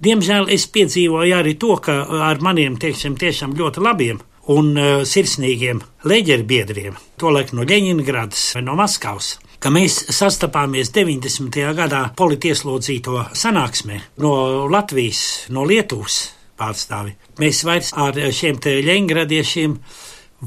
Diemžēl 0.00 0.48
es 0.54 0.64
piedzīvoju 0.72 1.36
arī 1.36 1.54
to, 1.60 1.74
ka 1.84 2.00
ar 2.30 2.40
maniem, 2.40 2.78
teiksim, 2.80 3.18
tiešām 3.20 3.52
ļoti 3.58 3.82
labiem 3.84 4.20
un 4.50 4.72
uh, 4.72 5.02
sirsnīgiem 5.04 5.82
leģerbiedriem, 6.08 6.96
tolaik 7.20 7.52
no 7.52 7.66
Ļeņingradas 7.68 8.46
vai 8.56 8.62
no 8.64 8.76
Maskavas, 8.80 9.34
ka 9.60 9.72
mēs 9.72 9.98
sastapāmies 10.16 10.92
90. 10.96 11.60
gadā 11.76 12.06
politieslodzīto 12.16 13.26
sanāksmē 13.36 14.00
no 14.24 14.32
Latvijas, 14.72 15.50
no 15.52 15.66
Lietuvas 15.68 16.22
pārstāvi. 16.60 17.14
Mēs 17.40 17.60
vairs 17.68 17.92
ar 17.96 18.16
šiem 18.16 18.60
ļengradiešiem 18.88 19.76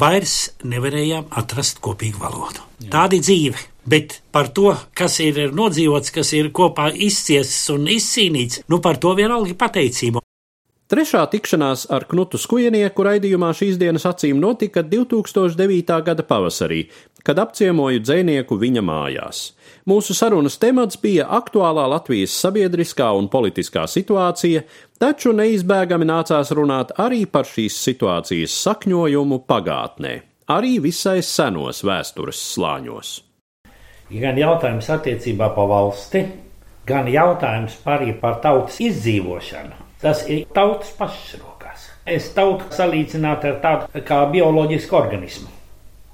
vairs 0.01 0.37
nevarējām 0.65 1.29
atrast 1.41 1.81
kopīgu 1.83 2.21
valodu. 2.21 2.65
Jā. 2.81 2.89
Tāda 2.97 3.19
ir 3.19 3.25
dzīve. 3.25 3.67
Bet 3.85 4.21
par 4.31 4.47
to, 4.55 4.71
kas 4.95 5.19
ir 5.19 5.51
nodzīvots, 5.51 6.11
kas 6.15 6.31
ir 6.37 6.51
kopā 6.55 6.89
izciests 6.93 7.67
un 7.73 7.89
izcīnīts, 7.91 8.63
nu 8.71 8.79
par 8.83 8.99
to 9.03 9.11
vienalga 9.17 9.57
pateicību. 9.59 10.23
Trešā 10.93 11.23
tikšanās 11.31 11.87
ar 11.95 12.03
Knutu 12.05 12.37
Skujenieku 12.37 13.03
raidījumā 13.07 13.49
šīs 13.57 13.79
dienas 13.81 14.03
acīm 14.05 14.37
notika 14.37 14.83
2009. 14.85 15.95
gada 16.05 16.25
pavasarī, 16.27 16.83
kad 17.23 17.39
apciemoju 17.39 18.03
dzinieku 18.03 18.59
viņa 18.61 18.83
mājās. 18.85 19.41
Mūsu 19.89 20.13
sarunas 20.13 20.59
temats 20.61 20.99
bija 21.01 21.25
aktuālā 21.39 21.87
Latvijas 21.95 22.35
sabiedriskā 22.45 23.09
un 23.17 23.31
politiskā 23.31 23.87
situācija, 23.89 24.63
taču 24.99 25.33
neizbēgami 25.33 26.07
nācās 26.11 26.53
runāt 26.53 26.93
arī 26.99 27.25
par 27.25 27.49
šīs 27.49 27.81
situācijas 27.89 28.61
sakņojumu 28.67 29.43
pagātnē, 29.49 30.15
arī 30.53 30.77
visai 30.83 31.21
senos 31.25 31.81
vēstures 31.87 32.49
slāņos 32.53 33.19
gan 34.21 34.37
jautājums 34.37 34.89
attiecībā 34.93 35.49
par 35.55 35.69
valsti, 35.71 36.25
gan 36.85 37.07
jautājums 37.07 37.77
arī 37.85 38.13
par 38.19 38.41
tautas 38.43 38.79
izdzīvošanu. 38.83 39.79
Tas 40.03 40.25
ir 40.27 40.43
tautas 40.53 40.91
pašas 40.97 41.39
rokās. 41.39 41.87
Es 42.05 42.27
tautu 42.35 42.67
salīdzinātu 42.75 43.53
ar 43.53 43.59
tādu 43.63 44.03
kā 44.03 44.19
bioloģisku 44.33 44.97
organismu. 44.99 45.47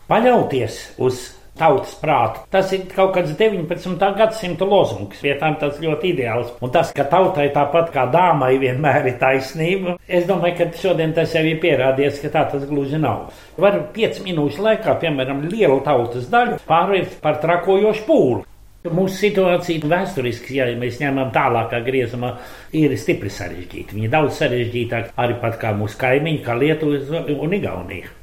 Paļauties 0.09 0.77
uz 1.01 1.23
tautas 1.59 1.93
prātu. 2.01 2.43
Tas 2.53 2.71
ir 2.75 2.85
kaut 2.93 3.13
kāds 3.17 3.35
19. 3.37 4.09
gadsimta 4.17 4.67
lozungs, 4.67 5.21
pie 5.21 5.35
tam 5.39 5.57
tas 5.61 5.79
ļoti 5.83 6.13
ideāls. 6.13 6.53
Un 6.63 6.73
tas, 6.73 6.93
ka 6.95 7.05
tautai 7.11 7.49
tāpat 7.55 7.91
kā 7.93 8.07
dāmai 8.11 8.55
vienmēr 8.61 9.11
ir 9.11 9.17
taisnība, 9.21 9.97
es 10.07 10.27
domāju, 10.29 10.57
ka 10.59 10.69
šodien 10.81 11.15
tas 11.17 11.35
jau 11.35 11.45
ir 11.45 11.61
pierādījies, 11.63 12.21
ka 12.23 12.33
tā 12.33 12.45
tas 12.53 12.67
gluži 12.69 13.01
nav. 13.01 13.29
Var 13.59 13.81
5 13.95 14.23
minūšu 14.27 14.63
laikā, 14.65 14.95
piemēram, 15.01 15.45
lielu 15.51 15.81
tautas 15.85 16.29
daļu 16.31 16.61
pārvērst 16.69 17.19
par 17.23 17.41
trakojošu 17.43 18.07
pūli. 18.07 18.45
Mūsu 18.79 19.17
situācija 19.25 19.89
vēsturiski, 19.91 20.53
ja 20.55 20.69
mēs 20.79 21.01
ņemam 21.01 21.33
tālākā 21.35 21.81
griezumā, 21.83 22.29
ir 22.71 22.95
stipri 22.95 23.27
sarežģīta. 23.27 23.97
Viņa 23.97 24.11
daudz 24.13 24.39
sarežģītāka 24.39 25.11
arī 25.19 25.35
pat 25.41 25.59
kā 25.59 25.73
mūsu 25.75 25.99
kaimiņi, 25.99 26.39
kā 26.45 26.55
Lietuva 26.55 27.25
un 27.35 27.57
Igaunija. 27.59 28.18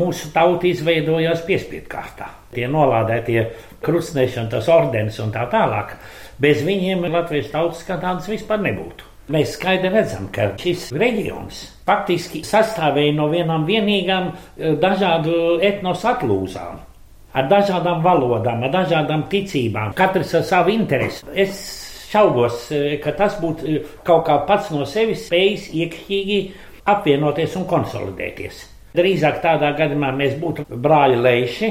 Mūsu 0.00 0.30
tauta 0.32 0.68
izveidojās 0.70 1.42
piespiedu 1.44 1.88
kārtā. 1.90 2.30
Tie 2.54 2.66
nolādētie 2.70 3.44
krustnešana, 3.84 4.48
tas 4.54 4.68
ordenis 4.72 5.20
un 5.20 5.32
tā 5.34 5.44
tālāk. 5.52 5.96
Bez 6.40 6.64
viņiem 6.64 7.04
Latvijas 7.12 7.50
tautas 7.52 7.84
kā 7.84 7.98
tādas 8.00 8.28
vispār 8.30 8.62
nebūtu. 8.64 9.10
Mēs 9.30 9.52
skaidri 9.54 9.92
redzam, 9.92 10.24
ka 10.34 10.48
šis 10.58 10.88
reģions 10.96 11.60
faktiski 11.86 12.40
sastāvēja 12.46 13.12
no 13.14 13.28
vienām 13.30 13.66
vienīgām 13.68 14.30
eh, 14.32 14.72
dažādu 14.80 15.60
etnosu 15.66 16.08
atlūzām. 16.10 16.80
Ar 17.30 17.46
dažādām 17.46 18.00
valodām, 18.02 18.64
ar 18.66 18.72
dažādām 18.74 19.28
ticībām, 19.30 19.92
katrs 19.98 20.34
ar 20.34 20.42
savu 20.48 20.74
interesi. 20.74 21.22
Es 21.30 21.60
šaubos, 22.10 22.66
eh, 22.74 22.96
ka 23.04 23.14
tas 23.14 23.38
būtu 23.42 23.70
eh, 23.70 23.94
kaut 24.06 24.26
kā 24.26 24.40
pats 24.48 24.72
no 24.74 24.88
sevis 24.88 25.28
spējis 25.28 25.70
iekšķīgi 25.84 26.42
apvienoties 26.90 27.54
un 27.60 27.70
konsolidēties. 27.70 28.64
Drīzāk 28.96 29.38
tādā 29.44 29.70
gadījumā 29.78 30.10
mēs 30.18 30.34
būtu 30.40 30.66
brāļi 30.74 31.18
Leiši 31.22 31.70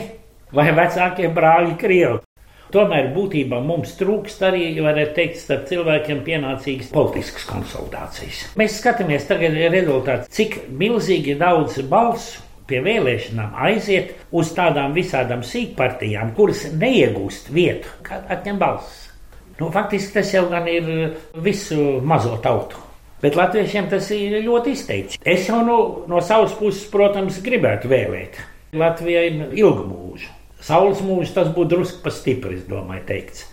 vai 0.56 0.70
vecākie 0.76 1.28
brāļi 1.36 1.76
Krievi. 1.80 2.22
Tomēr 2.70 3.10
būtībā 3.16 3.60
mums 3.66 3.96
trūkst 3.98 4.44
arī, 4.46 4.68
varētu 4.78 5.16
teikt, 5.18 5.40
starp 5.42 5.66
cilvēkiem 5.72 6.22
pienācīgas 6.26 6.92
politiskas 6.94 7.48
konsultācijas. 7.50 8.44
Mēs 8.62 8.78
skatāmies 8.78 9.26
tagad 9.28 9.58
rezultātu, 9.74 10.30
cik 10.38 10.60
milzīgi 10.70 11.34
daudz 11.40 11.82
balsu 11.90 12.46
pie 12.70 12.84
vēlēšanām 12.86 13.58
aiziet 13.68 14.14
uz 14.30 14.54
tādām 14.54 14.94
visādām 14.94 15.42
sīkpartijām, 15.44 16.36
kuras 16.38 16.68
neiegūst 16.70 17.50
vietu, 17.52 17.90
kad 18.06 18.30
atņem 18.30 18.62
balsis. 18.62 19.08
Nu, 19.60 19.74
faktiski 19.74 20.20
tas 20.20 20.30
jau 20.38 20.46
gan 20.54 20.70
ir 20.70 20.94
visu 21.42 21.98
mazo 22.06 22.38
tautu 22.44 22.89
Bet 23.20 23.36
latviešiem 23.36 23.90
tas 23.92 24.08
ir 24.16 24.38
ļoti 24.46 24.74
izteikts. 24.78 25.20
Es 25.28 25.50
jau 25.50 25.60
no, 25.66 25.80
no 26.08 26.22
savas 26.24 26.56
puses, 26.60 26.86
protams, 26.92 27.42
gribētu 27.44 27.92
vēlēt 27.92 28.40
Latvijai 28.80 29.28
ilgu 29.58 29.86
mūžu. 29.90 30.32
Saules 30.64 31.02
mūžs 31.04 31.34
tas 31.36 31.52
būtu 31.56 31.74
drusku 31.74 32.04
pa 32.04 32.14
stipri, 32.14 32.60
es 32.60 32.66
domāju, 32.70 33.06
teikts. 33.10 33.46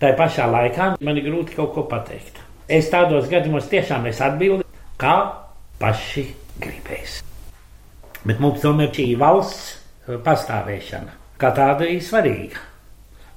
Tā 0.00 0.12
pašā 0.18 0.48
laikā 0.50 0.94
man 1.04 1.20
ir 1.20 1.28
grūti 1.28 1.56
kaut 1.56 1.74
ko 1.76 1.86
pateikt. 1.88 2.40
Es 2.68 2.88
tādos 2.92 3.28
gadījumos 3.30 3.68
tiešām 3.72 4.08
es 4.10 4.20
atbildu, 4.24 4.64
kā 5.00 5.16
paši 5.80 6.26
gribēs. 6.60 7.20
Bet 8.24 8.40
mums 8.40 8.64
tomēr 8.64 8.92
šī 8.96 9.10
valsts 9.20 9.76
pastāvēšana 10.24 11.20
kā 11.40 11.50
tāda 11.54 11.88
ir 11.90 12.02
svarīga. 12.02 12.60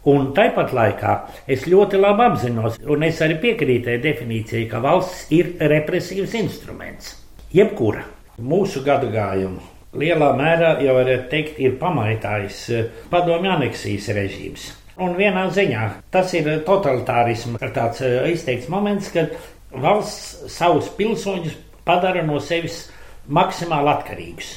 Un 0.08 0.30
tāpat 0.36 0.72
laikā 0.72 1.13
es 1.52 1.65
ļoti 1.67 2.00
labi 2.00 2.24
apzinos, 2.30 2.78
un 2.88 3.04
es 3.04 3.17
arī 3.26 3.39
piekrītu 3.43 3.98
definīcijai, 4.04 4.67
ka 4.72 4.80
valsts 4.84 5.26
ir 5.36 5.58
represīvs 5.60 6.38
instruments. 6.39 7.17
Jebkura 7.52 8.06
mūsu 8.39 8.86
gadu 8.86 9.10
gājumu 9.12 9.60
lielā 9.98 10.32
mērā 10.38 10.76
jau 10.84 10.96
varētu 10.98 11.30
teikt, 11.32 11.60
ir 11.63 11.78
pamaitājis 11.82 12.60
eh, 12.74 12.89
padomju 13.12 13.54
aneksijas 13.56 14.12
režīms. 14.17 14.67
Un 15.04 15.13
vienā 15.17 15.48
ziņā 15.54 15.84
tas 16.13 16.34
ir 16.38 16.50
totalitārisms, 16.67 17.62
tāds 17.76 18.04
eh, 18.06 18.32
izteikts 18.34 18.70
moments, 18.74 19.12
kad 19.13 19.36
valsts 19.72 20.54
savus 20.54 20.89
pilsoņus 20.98 21.58
padara 21.88 22.24
no 22.26 22.39
sevis 22.43 22.86
maksimāli 23.28 23.93
atkarīgus. 23.93 24.56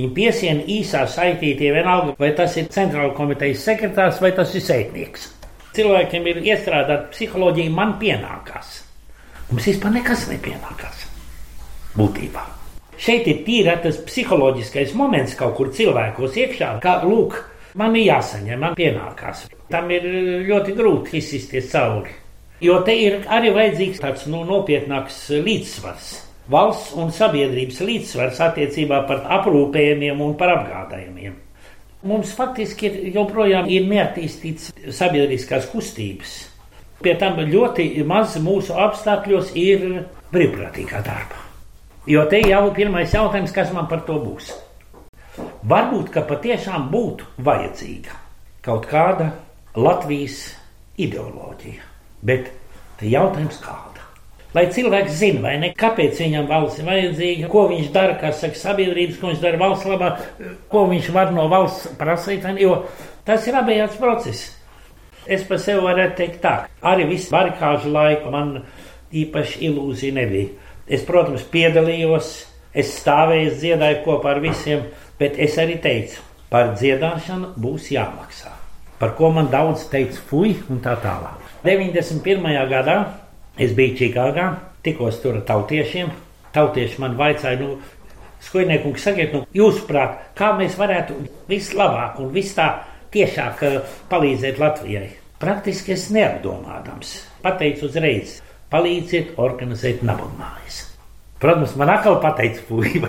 Viņi 0.00 0.14
piesien 0.16 0.60
īsā 0.64 1.02
saitītie 1.12 1.74
vienalga, 1.74 2.14
vai 2.16 2.30
tas 2.32 2.54
ir 2.56 2.70
centrāla 2.72 3.12
komitejas 3.12 3.66
sekretārs 3.66 4.20
vai 4.24 4.30
tas 4.32 4.54
ir 4.56 4.62
sētnieks. 4.64 5.26
Cilvēkiem 5.76 6.28
ir 6.30 6.38
iestrādāta 6.46 7.10
psiholoģija, 7.12 7.72
man 7.74 7.92
pienākās. 8.00 8.78
Mums 9.50 9.66
vispār 9.68 9.92
nekas 9.98 10.22
nepienākās. 10.30 11.02
Būtībā. 11.98 12.46
Šeit 13.00 13.28
ir 13.28 13.42
tīra 13.44 13.76
tas 13.84 14.00
psiholoģiskais 14.08 14.96
moments 14.96 15.36
kaut 15.36 15.52
kur 15.58 15.68
cilvēkos 15.76 16.40
iekšā, 16.46 16.72
kā 16.80 16.96
lūk, 17.04 17.36
man 17.76 18.00
ir 18.00 18.06
jāsaņem, 18.06 18.64
man 18.64 18.80
pienākās. 18.80 19.44
Tam 19.68 19.92
ir 19.92 20.08
ļoti 20.48 20.78
grūti 20.80 21.20
izsisties 21.20 21.68
cauri. 21.74 22.16
Jo 22.64 22.80
te 22.88 22.96
ir 22.96 23.20
arī 23.28 23.52
vajadzīgs 23.52 24.00
tāds 24.00 24.24
nu, 24.32 24.46
nopietnāks 24.48 25.26
līdzsvars 25.44 26.10
valsts 26.50 26.94
un 26.98 27.12
sabiedrības 27.14 27.80
līdzsvars 27.86 28.40
attiecībā 28.48 29.04
par 29.08 29.24
aprūpējumiem 29.38 30.20
un 30.24 30.34
par 30.38 30.54
apgādājumiem. 30.56 31.36
Mums 32.10 32.32
faktiski 32.32 32.88
ir, 32.88 32.96
joprojām 33.14 33.68
ir 33.68 33.84
neattīstīts 33.90 34.70
sabiedriskās 34.96 35.68
kustības. 35.70 36.38
Pie 37.04 37.14
tam 37.20 37.38
ļoti 37.44 37.92
maz 38.08 38.38
mūsu 38.40 38.76
apstākļos 38.76 39.52
ir 39.56 39.84
brīvprātīgā 40.32 41.02
darba. 41.04 41.46
Jo 42.08 42.24
te 42.28 42.40
jau 42.40 42.64
ir 42.66 42.74
pirmais 42.76 43.12
jautājums, 43.12 43.52
kas 43.52 43.72
man 43.76 43.88
par 43.88 44.04
to 44.08 44.16
būs. 44.20 44.50
Varbūt, 45.68 46.10
ka 46.12 46.24
patiešām 46.28 46.88
būtu 46.92 47.28
vajadzīga 47.44 48.16
kaut 48.64 48.88
kāda 48.90 49.30
Latvijas 49.76 50.50
ideoloģija, 51.00 51.84
bet 52.26 52.50
jautājums 53.00 53.60
kāda? 53.62 54.09
Lai 54.50 54.64
cilvēks 54.74 55.12
zina, 55.14 55.44
vai 55.44 55.52
ne, 55.62 55.68
kāpēc 55.78 56.18
viņam 56.18 56.48
valsts 56.50 56.80
ir 56.80 56.86
vajadzīga, 56.88 57.50
ko 57.52 57.68
viņš 57.70 57.90
dara, 57.94 58.16
kā 58.18 58.32
saka, 58.34 58.58
sabiedrības, 58.58 59.20
ko 59.20 59.30
viņš 59.30 59.42
dara 59.44 59.60
valsts 59.60 59.86
labā, 59.86 60.08
ko 60.72 60.86
viņš 60.90 61.10
var 61.14 61.30
no 61.36 61.44
valsts 61.52 61.92
prasīt, 62.00 62.48
jo 62.58 62.80
tas 63.28 63.46
ir 63.46 63.58
abējāds 63.60 64.00
process. 64.02 64.48
Es 65.30 65.44
par 65.46 65.60
sevi 65.62 65.84
varētu 65.84 66.18
teikt 66.18 66.40
tā, 66.42 66.54
arī 66.82 67.06
visu 67.12 67.30
barikāžu 67.30 67.92
laiku 67.94 68.32
man 68.34 68.56
īpaši 69.14 69.62
ilūzija 69.68 70.18
nebija. 70.18 70.50
Es, 70.90 71.04
protams, 71.06 71.44
piedalījos, 71.52 72.32
es 72.74 72.90
stāvēju, 72.98 73.52
es 73.52 73.60
dziedāju 73.62 74.02
kopā 74.08 74.34
ar 74.34 74.42
visiem, 74.42 74.88
bet 75.20 75.38
es 75.38 75.54
arī 75.62 75.78
teicu, 75.78 76.18
par 76.50 76.74
dziedāšanu 76.74 77.54
būs 77.60 77.92
jāmaksā. 77.94 78.50
Par 78.98 79.14
ko 79.14 79.30
man 79.30 79.46
daudz 79.52 79.86
teica, 79.92 80.18
fuj, 80.26 80.56
un 80.72 80.82
tā 80.82 80.98
tālāk. 80.98 81.38
91. 81.62 82.50
gadā 82.72 82.96
Es 83.60 83.74
biju 83.76 83.96
Čikāgā, 83.98 84.46
tikos 84.84 85.18
tur 85.20 85.36
ar 85.36 85.46
tautiešiem. 85.48 86.12
Tautieši 86.54 87.00
man 87.02 87.16
vaicāja, 87.18 87.60
nu, 87.60 87.74
skojniekungs, 88.42 89.04
sakiet, 89.04 89.34
nu, 89.36 89.44
jūsuprāt, 89.54 90.32
kā 90.38 90.54
mēs 90.58 90.78
varētu 90.80 91.18
vislabāk 91.50 92.18
un 92.24 92.32
vis 92.34 92.54
tā 92.56 92.70
tiešāk 93.12 93.64
eh, 93.68 93.78
palīdzēt 94.10 94.60
Latvijai? 94.62 95.10
Praktiski 95.40 95.94
es 95.94 96.08
neapdomādams 96.12 97.12
pateicu 97.44 97.88
uzreiz, 97.88 98.38
palīdziet 98.72 99.36
organizēt 99.40 100.02
nabagmājas. 100.04 100.86
Protams, 101.40 101.76
man 101.80 101.92
atkal 101.94 102.18
pateica, 102.20 102.64
puiši, 102.68 103.00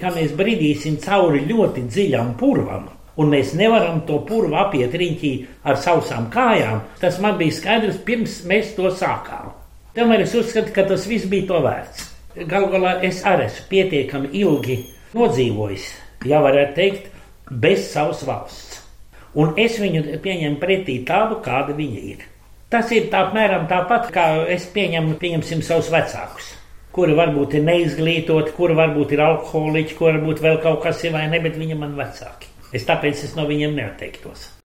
ka 0.00 0.12
mēs 0.14 0.34
bridīsim 0.38 0.98
cauri 1.02 1.42
ļoti 1.48 1.86
dziļam 1.90 2.36
purvam 2.38 2.86
un 3.18 3.32
mēs 3.34 3.54
nevaram 3.58 4.02
to 4.06 4.20
purvu 4.26 4.58
apiet 4.60 4.94
riņķī 4.94 5.32
ar 5.66 5.78
sausām 5.82 6.28
kājām, 6.34 6.84
tas 7.02 7.18
man 7.22 7.38
bija 7.40 7.56
skaidrs 7.56 7.98
pirms 8.06 8.42
mēs 8.46 8.76
to 8.76 8.92
sākām. 8.94 9.57
Tomēr 9.96 10.24
es 10.24 10.34
uzskatu, 10.38 10.72
ka 10.74 10.84
tas 10.88 11.06
viss 11.10 11.28
bija 11.30 11.48
to 11.48 11.62
vērts. 11.64 12.08
Galu 12.50 12.68
galā 12.74 12.98
es 13.06 13.22
arī 13.26 13.48
esmu 13.48 13.64
pietiekami 13.70 14.30
ilgi 14.42 14.76
nodzīvojis, 15.16 15.88
ja 16.28 16.42
varētu 16.44 16.76
teikt, 16.76 17.08
bez 17.50 17.88
savas 17.92 18.22
valsts. 18.28 18.82
Un 19.38 19.56
es 19.60 19.78
viņu 19.80 20.20
pieņemu 20.22 20.60
pretī 20.60 21.00
tādu, 21.08 21.40
kāda 21.44 21.74
viņa 21.78 22.04
ir. 22.12 22.22
Tas 22.68 22.92
ir 22.92 23.08
apmēram 23.14 23.66
tāpat, 23.70 24.12
kā 24.12 24.28
es 24.52 24.68
pieņemu, 24.74 25.16
pieņemsim 25.20 25.64
savus 25.64 25.90
vecākus 25.92 26.54
kuri 26.98 27.14
varbūt 27.14 27.54
ir 27.54 27.66
neizglītoti, 27.68 28.54
kuri 28.56 28.74
varbūt 28.78 29.14
ir 29.14 29.22
alkoholiķi, 29.22 29.96
kuri 29.98 30.18
varbūt 30.18 30.42
vēl 30.42 30.60
kaut 30.64 30.82
kas 30.82 31.04
ir 31.06 31.14
vai 31.14 31.28
ne, 31.30 31.38
bet 31.44 31.58
viņi 31.60 31.78
man 31.78 31.94
vecāki. 31.98 32.50
Es 32.74 32.88
tāpēc 32.88 33.26
es 33.28 33.36
no 33.38 33.46
viņiem 33.46 33.76
neatteiktos. 33.78 34.57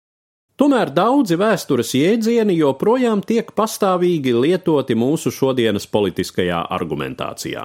Tomēr 0.61 0.91
daudzi 0.93 1.39
vēstures 1.41 1.95
jēdzieni 1.97 2.53
joprojām 2.59 3.23
tiek 3.25 3.47
pastāvīgi 3.57 4.35
lietoti 4.43 4.93
mūsu 4.93 5.31
šodienas 5.33 5.87
politiskajā 5.89 6.59
argumentācijā. 6.77 7.63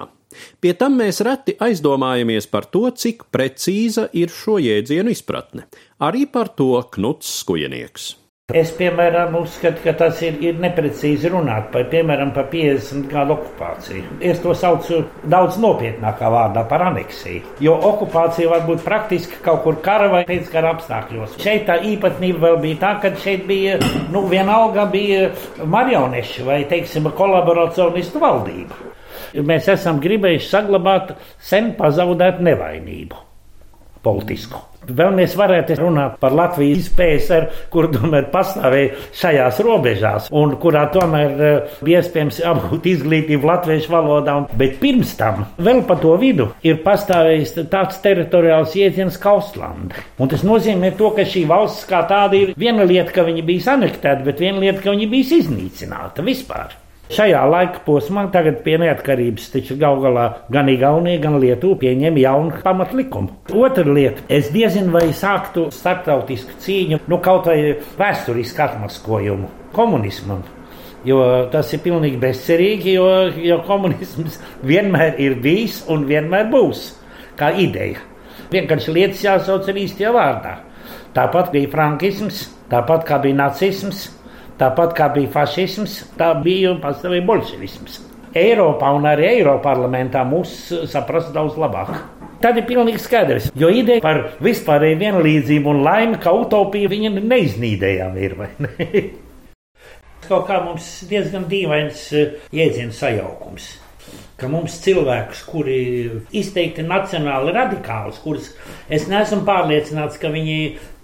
Pie 0.57 0.73
tam 0.81 0.97
mēs 0.97 1.21
reti 1.27 1.53
aizdomājamies 1.61 2.49
par 2.49 2.65
to, 2.73 2.87
cik 2.89 3.27
precīza 3.29 4.07
ir 4.17 4.33
šo 4.33 4.57
jēdzienu 4.65 5.13
izpratne. 5.13 5.67
Arī 6.01 6.25
par 6.25 6.49
to 6.57 6.73
Knuts 6.97 7.37
Skujenieks. 7.43 8.15
Es, 8.55 8.69
piemēram, 8.71 9.33
uzskatu, 9.35 9.81
ka 9.83 9.91
tas 9.99 10.21
ir, 10.23 10.37
ir 10.39 10.59
neprecīzi 10.63 11.27
runāt 11.33 11.65
par, 11.73 11.81
piemēram, 11.91 12.29
par 12.31 12.45
50 12.47 13.09
gadu 13.11 13.33
okupāciju. 13.33 14.21
Es 14.23 14.39
to 14.39 14.53
saucu 14.55 15.01
daudz 15.27 15.57
nopietnākā 15.59 16.29
vārdā 16.31 16.63
par 16.69 16.85
aneksiju. 16.85 17.41
Jo 17.59 17.73
okupācija 17.89 18.53
var 18.53 18.63
būt 18.69 18.85
praktiski 18.85 19.41
kaut 19.43 19.65
kur 19.65 19.81
kara 19.83 20.07
vai 20.13 20.21
pēckara 20.29 20.71
apstākļos. 20.77 21.35
Šeit 21.43 21.67
tā 21.67 21.75
īpatnība 21.89 22.45
vēl 22.45 22.57
bija 22.63 22.79
tā, 22.85 22.93
ka 23.03 23.11
šeit 23.19 23.43
bija, 23.51 23.81
nu, 24.15 24.23
vienalga 24.31 24.87
bija 24.95 25.27
marioneši 25.67 26.47
vai, 26.47 26.61
teiksim, 26.71 27.11
kolaboracionistu 27.19 28.23
valdība. 28.23 28.79
Mēs 29.43 29.67
esam 29.75 29.99
gribējuši 29.99 30.53
saglabāt 30.53 31.17
sen 31.51 31.73
pazaudētu 31.75 32.47
nevainību 32.47 33.25
politisku. 34.07 34.66
Vēl 34.87 35.15
mēs 35.17 35.35
varētu 35.39 35.79
runāt 35.79 36.17
par 36.21 36.35
Latvijas 36.35 36.89
PSR, 36.97 37.47
kur 37.73 37.89
tomēr 37.93 38.29
pastāvēja 38.33 38.97
šajās 39.17 39.61
robežās, 39.65 40.29
un 40.35 40.55
kurā 40.61 40.87
tomēr 40.93 41.37
eh, 41.37 41.75
bija 41.83 42.03
iespējams 42.03 42.41
apgūt 42.51 42.87
izglītību 42.93 43.47
latviešu 43.47 43.93
valodā. 43.93 44.37
Bet 44.57 44.79
pirms 44.81 45.15
tam, 45.19 45.45
vēl 45.61 45.83
pa 45.87 45.97
to 46.01 46.13
vidu, 46.19 46.51
ir 46.67 46.81
pastāvējis 46.85 47.55
tāds 47.71 48.01
teritoriāls 48.03 48.75
jēdziens 48.77 49.19
kā. 49.21 49.37
Un 49.37 50.31
tas 50.31 50.41
nozīmē 50.47 50.91
to, 50.97 51.11
ka 51.13 51.25
šī 51.27 51.43
valsts 51.49 51.85
kā 51.89 52.01
tāda 52.09 52.39
ir 52.39 52.55
viena 52.57 52.87
lieta, 52.87 53.13
ka 53.13 53.27
viņa 53.27 53.45
bija 53.45 53.75
anektēta, 53.77 54.25
bet 54.25 54.41
viena 54.41 54.63
lieta, 54.63 54.81
ka 54.81 54.95
viņa 54.95 55.09
bija 55.11 55.39
iznīcināta 55.41 56.25
vispār. 56.25 56.73
Šajā 57.07 57.39
laika 57.47 57.79
posmā, 57.85 58.25
tagad 58.33 58.57
pie 58.65 58.73
neatkarības, 58.81 59.45
taču 59.53 59.77
gal 59.79 60.01
galā 60.03 60.25
gan 60.51 60.67
Igaunija, 60.67 61.21
gan 61.23 61.37
Lietuva 61.39 61.79
pieņem 61.79 62.17
jaunu 62.19 62.59
pamatlikumu. 62.65 63.31
Otra 63.55 63.85
lieta, 63.87 64.25
es 64.27 64.49
diezinu, 64.51 64.91
vai 64.91 65.05
sāktu 65.15 65.69
starptautisku 65.71 66.57
cīņu, 66.65 66.99
nu 67.07 67.21
kaut 67.23 67.47
vai 67.47 67.77
vēsturisku 67.99 68.65
atmaskojumu 68.65 69.47
komunismam. 69.77 70.43
Jo 71.07 71.21
tas 71.53 71.71
ir 71.71 71.79
pilnīgi 71.85 72.19
bezcerīgi, 72.19 72.97
jo, 72.97 73.07
jo 73.39 73.61
komunisms 73.63 74.41
vienmēr 74.67 75.15
ir 75.23 75.39
bijis 75.39 75.85
un 75.87 76.03
vienmēr 76.09 76.51
būs 76.51 76.89
kā 77.39 77.53
ideja. 77.55 78.03
Vienkārši 78.51 78.99
lietas 78.99 79.23
jāsauc 79.23 79.71
ar 79.71 79.79
īstajā 79.79 80.11
vārdā. 80.11 80.57
Tāpat 81.15 81.53
bija 81.55 81.71
frankisms, 81.71 82.43
tāpat 82.67 83.07
kā 83.07 83.21
bija 83.23 83.39
nacisms, 83.45 84.09
Tāpat 84.57 84.93
kā 84.97 85.11
bija 85.13 85.29
fašisms, 85.35 85.99
tā 86.17 86.31
bija 86.41 86.71
un 86.73 86.79
pastāvēja 86.81 87.25
bolševisms. 87.27 87.99
Eiropā 88.37 88.89
un 88.97 89.05
arī 89.05 89.27
Eiroparlamentā 89.35 90.23
mūs 90.25 90.55
saprast 90.89 91.29
daudz 91.35 91.59
labāk. 91.61 91.93
Tad 92.41 92.57
ir 92.57 92.65
pilnīgi 92.69 93.01
skaidrs, 93.01 93.51
jo 93.57 93.69
ideja 93.73 94.01
par 94.01 94.19
vispārēju 94.45 94.97
vienlīdzību 95.01 95.71
un 95.71 95.83
laimi, 95.85 96.17
ka 96.21 96.33
utopija 96.37 96.89
viņa 96.89 97.13
neiznīdējama 97.19 98.25
ir. 98.25 98.35
Ne? 98.61 98.89
Kaut 100.27 100.49
kā 100.49 100.59
mums 100.65 100.89
diezgan 101.09 101.45
dīvains 101.49 102.01
eh, 102.17 102.35
jēdziens 102.53 102.97
sajaukums. 102.97 103.71
Ka 104.37 104.49
mums 104.49 104.75
cilvēkus, 104.83 105.45
kuri 105.49 105.79
izteikti 106.37 106.85
nacionāli 106.85 107.53
radikāli, 107.53 108.17
kurus 108.25 108.51
es 108.89 109.07
neesmu 109.09 109.43
pārliecināts, 109.47 110.17
ka 110.21 110.33
viņi 110.33 110.59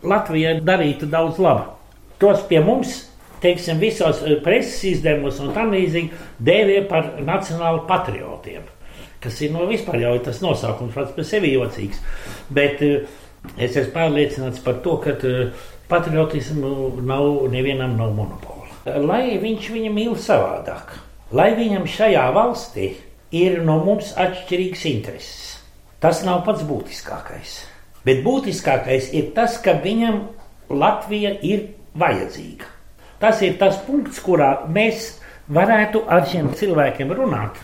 Latvijai 0.10 0.60
darītu 0.66 1.10
daudz 1.10 1.42
laba. 1.42 1.76
Tos 2.22 2.46
pie 2.50 2.62
mums 2.62 3.02
teiksim, 3.44 3.82
visos 3.82 4.22
eh, 4.24 4.38
preses 4.44 4.80
izdevumos 4.94 5.42
un 5.44 5.54
tam 5.56 5.74
līdzīgi 5.76 6.24
dēvē 6.44 6.80
par 6.90 7.12
nacionālu 7.24 7.84
patriotiem. 7.90 8.66
Kas 9.24 9.40
ir 9.44 9.54
no 9.56 9.68
vispār 9.70 10.02
jau 10.02 10.16
tas 10.24 10.42
nosaukums 10.44 10.96
pats 10.96 11.14
par 11.16 11.28
sevi 11.28 11.54
jocīgs. 11.54 12.02
Bet 12.54 12.84
eh, 12.84 13.06
es 13.58 13.76
esmu 13.76 13.94
pārliecināts 13.96 14.64
par 14.66 14.82
to, 14.86 14.98
ka 15.04 15.16
eh, 15.16 15.66
patriotismu 15.92 16.74
nav 17.06 17.48
nevienam 17.54 17.98
no 18.00 18.10
monopola. 18.16 18.68
Lai 18.84 19.38
viņš 19.40 19.70
viņu 19.72 19.92
mīl 19.96 20.16
savādāk, 20.20 20.98
lai 21.32 21.54
viņam 21.56 21.88
šajā 21.88 22.24
valstī 22.36 22.90
ir 23.34 23.62
no 23.64 23.78
mums 23.86 24.12
atšķirīgs 24.20 24.84
intereses. 24.92 25.54
Tas 26.04 26.20
nav 26.28 26.44
pats 26.44 26.66
būtiskākais. 26.68 27.62
Bet 28.04 28.20
būtiskākais 28.26 29.14
ir 29.16 29.32
tas, 29.38 29.56
ka 29.64 29.78
viņam 29.80 30.26
Latvija 30.74 31.32
ir 31.46 31.70
vajadzīga. 32.00 32.73
Tas 33.24 33.40
ir 33.40 33.54
tas 33.56 33.78
punkts, 33.86 34.20
kurā 34.20 34.50
mēs 34.68 35.14
varētu 35.48 36.02
ar 36.12 36.26
šiem 36.28 36.50
cilvēkiem 36.60 37.14
runāt 37.16 37.62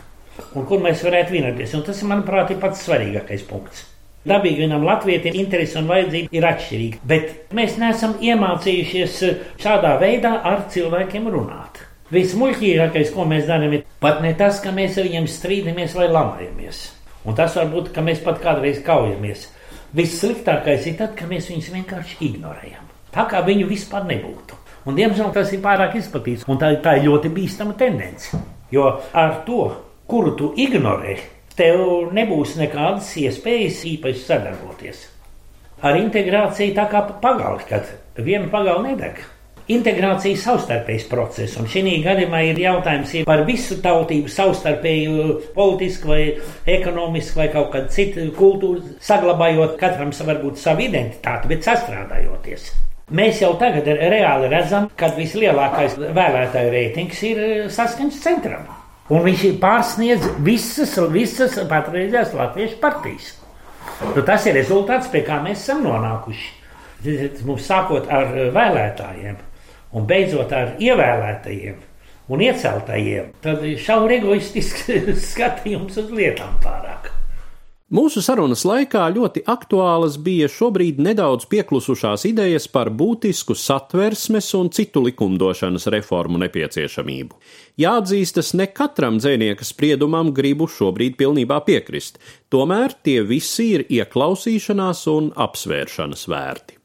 un 0.56 0.64
kur 0.70 0.80
mēs 0.80 1.04
varētu 1.04 1.36
vienoties. 1.36 1.74
Tas, 1.84 2.04
manuprāt, 2.08 2.54
ir 2.54 2.62
pats 2.62 2.86
svarīgākais 2.86 3.44
punkts. 3.50 3.84
Dabīgi 4.30 4.64
vienam 4.64 4.86
latvietim 4.88 5.36
interesi 5.40 5.78
un 5.80 5.88
vajadzība 5.90 6.36
ir 6.36 6.48
atšķirīga, 6.48 7.00
bet 7.08 7.54
mēs 7.56 7.78
neesam 7.80 8.18
iemācījušies 8.24 9.20
šādā 9.64 9.94
veidā 10.02 10.34
ar 10.48 10.66
cilvēkiem 10.72 11.28
runāt. 11.32 11.80
Vismuļķīgākais, 12.12 13.12
ko 13.16 13.28
mēs 13.30 13.48
darām, 13.48 13.76
ir 13.76 13.86
pat 14.04 14.20
ne 14.24 14.34
tas, 14.40 14.60
ka 14.64 14.74
mēs 14.76 14.98
ar 15.00 15.08
viņiem 15.08 15.28
strīdamies 15.30 15.96
vai 15.96 16.10
lamājamies. 16.12 16.82
Un 17.28 17.36
tas 17.38 17.56
var 17.60 17.68
būt, 17.72 17.92
ka 17.96 18.04
mēs 18.04 18.24
pat 18.24 18.40
kādreiz 18.44 18.80
kaujamies. 18.86 19.48
Vissliktākais 19.96 20.88
ir 20.90 20.98
tad, 21.00 21.16
kad 21.20 21.32
mēs 21.32 21.52
viņus 21.52 21.72
vienkārši 21.76 22.20
ignorējam. 22.30 22.88
Tā 23.16 23.28
kā 23.30 23.44
viņu 23.46 23.70
vispār 23.72 24.08
nebūtu. 24.10 24.59
Un, 24.90 24.96
diemžēl 24.98 25.30
tas 25.36 25.52
ir 25.54 25.62
pārāk 25.62 26.00
izplatīts, 26.00 26.48
un 26.50 26.58
tā, 26.58 26.72
tā 26.82 26.96
ir 26.98 27.06
ļoti 27.06 27.30
bīstama 27.36 27.76
tendence. 27.78 28.40
Jo 28.74 28.88
ar 29.14 29.44
to, 29.46 29.68
kuru 30.10 30.34
tu 30.40 30.48
ignorē, 30.58 31.14
tev 31.60 32.10
nebūs 32.16 32.56
nekādas 32.58 33.12
iespējas 33.22 33.84
īpaši 33.92 34.24
sadarboties. 34.26 35.04
Ar 35.86 36.00
integrāciju 36.00 36.74
tā 36.76 36.88
kā 36.90 37.04
pagaldi, 37.22 37.68
kad 37.70 37.92
viena 38.18 38.50
pagalda 38.50 38.90
nedeg. 38.90 39.22
Integrācija 39.70 40.34
ir 40.34 40.42
savstarpējs 40.42 41.06
process, 41.12 41.60
un 41.62 41.70
šī 41.70 42.00
gadījumā 42.02 42.42
ir 42.48 42.64
jautājums 42.64 43.14
par 43.30 43.46
visu 43.46 43.78
tautību, 43.86 44.34
savstarpēju, 44.34 45.30
politisku 45.54 46.16
vai 46.16 46.24
ekonomisku 46.80 47.44
vai 47.44 47.52
kaut 47.54 47.70
kādu 47.78 47.94
citu 47.94 48.26
kultūru, 48.42 48.98
saglabājot 49.06 49.78
katram 49.78 50.10
varbūt 50.34 50.58
savu 50.58 50.90
identitāti, 50.90 51.54
bet 51.54 51.70
sastrādājoties. 51.70 52.72
Mēs 53.10 53.40
jau 53.42 53.56
tagad 53.58 53.88
reāli 53.90 54.50
redzam, 54.52 54.86
ka 54.98 55.10
vislielākais 55.16 55.98
vēlētāju 55.98 56.74
reitings 56.74 57.24
ir 57.26 57.42
eh, 57.42 57.66
saskaņas 57.74 58.22
centram. 58.22 58.68
Un 59.10 59.24
viņš 59.26 59.46
pārsniedz 59.62 60.28
visas, 60.46 60.94
visas 61.10 61.58
patreizējās 61.70 62.36
latviešu 62.38 62.78
partijas. 62.82 63.32
Nu, 64.14 64.22
tas 64.22 64.46
ir 64.46 64.56
rezultāts, 64.60 65.10
pie 65.10 65.24
kā 65.26 65.40
mēs 65.42 65.64
esam 65.64 65.82
nonākuši. 65.88 66.56
Mums 67.48 67.66
sākot 67.66 68.10
ar 68.12 68.30
vēlētājiem 68.54 69.40
un 69.96 70.06
beidzot 70.06 70.54
ar 70.54 70.76
ievēlētajiem 70.78 71.80
un 72.30 72.44
ieceltajiem, 72.46 73.32
tad 73.42 73.64
šauri 73.82 74.20
egoistisks 74.20 74.86
skatījums 75.32 75.98
uz 75.98 76.14
lietām 76.14 76.60
pārāk. 76.64 76.89
Mūsu 77.90 78.22
sarunas 78.22 78.62
laikā 78.70 79.08
ļoti 79.16 79.42
aktuālas 79.50 80.20
bija 80.22 80.46
šobrīd 80.54 81.00
nedaudz 81.02 81.48
pieklusušās 81.50 82.28
idejas 82.30 82.68
par 82.70 82.92
būtisku 82.94 83.56
satversmes 83.58 84.52
un 84.60 84.70
citu 84.70 85.02
likumdošanas 85.08 85.90
reformu 85.90 86.38
nepieciešamību. 86.44 87.40
Jāatzīstas, 87.82 88.54
ne 88.62 88.70
katram 88.70 89.18
dzēnieka 89.18 89.66
spriedumam 89.66 90.30
gribu 90.38 90.70
šobrīd 90.70 91.18
pilnībā 91.18 91.64
piekrist, 91.66 92.22
tomēr 92.54 92.94
tie 93.02 93.24
visi 93.26 93.72
ir 93.80 93.88
ieklausīšanās 93.90 95.08
un 95.10 95.34
apsvēršanas 95.50 96.30
vērti. 96.30 96.78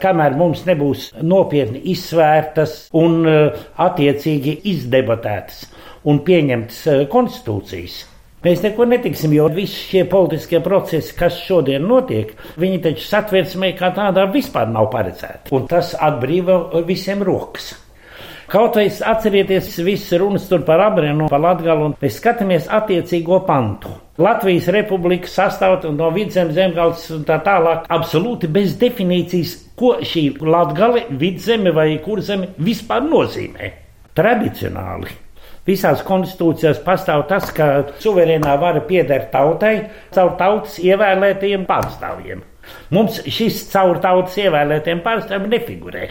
Kamēr 0.00 0.32
mums 0.38 0.64
nebūs 0.64 1.10
nopietni 1.28 1.84
izsvērtas 1.92 2.86
un 2.96 3.20
eh, 3.28 3.64
attiecīgi 3.84 4.62
izdebatētas 4.72 5.66
un 6.08 6.24
pieņemtas 6.24 6.86
eh, 6.88 7.08
konstitūcijas, 7.12 8.06
Mēs 8.38 8.60
neko 8.62 8.84
netiksim, 8.86 9.32
jo 9.34 9.48
visi 9.50 9.80
šie 9.88 10.04
politiskie 10.06 10.60
procesi, 10.62 11.10
kas 11.18 11.40
šodien 11.42 11.82
notiek, 11.90 12.30
viņi 12.62 12.78
taču 12.84 13.08
satversmē 13.08 13.72
kā 13.78 13.90
tādā 13.96 14.28
vispār 14.30 14.70
nav 14.70 14.86
paredzēti. 14.92 15.50
Un 15.58 15.66
tas 15.66 15.90
atbrīvo 15.98 16.84
visiem 16.86 17.24
rokas. 17.26 17.72
Kaut 18.48 18.78
vai 18.78 18.86
atcerieties 18.88 19.74
visas 19.84 20.14
runas 20.22 20.46
tur 20.48 20.62
par 20.64 20.80
abrēnu, 20.86 21.26
par 21.28 21.42
latgalu, 21.42 21.90
un 21.90 21.98
mēs 22.00 22.22
skatāmies 22.22 22.70
attiecīgo 22.78 23.42
pantu. 23.44 23.90
Latvijas 24.22 24.70
republika 24.72 25.28
sastāv 25.28 25.82
no 25.98 26.08
vidzemes 26.14 26.54
zemgals 26.54 27.10
un 27.18 27.26
tā 27.28 27.42
tālāk 27.44 27.90
absolūti 27.90 28.48
bez 28.54 28.78
definīcijas, 28.78 29.58
ko 29.78 29.96
šī 29.98 30.28
latgale, 30.46 31.08
vidzeme 31.10 31.74
vai 31.74 31.90
kurzeme 32.06 32.54
vispār 32.62 33.02
nozīmē. 33.04 33.74
Tradicionāli 34.16 35.27
Visās 35.68 36.00
konstitūcijās 36.06 36.78
pastāv 36.84 37.26
tas, 37.28 37.50
ka 37.52 37.66
suverēnā 38.00 38.54
vara 38.60 38.80
pieder 38.88 39.26
tautai 39.32 39.74
caur 40.14 40.32
tautas 40.40 40.78
ievēlētajiem 40.80 41.66
pārstāvjiem. 41.68 42.40
Mums 42.94 43.20
šis 43.28 43.66
caur 43.72 44.00
tautas 44.00 44.38
ievēlētajiem 44.40 45.04
pārstāvjiem 45.04 45.52
nefigurē. 45.52 46.08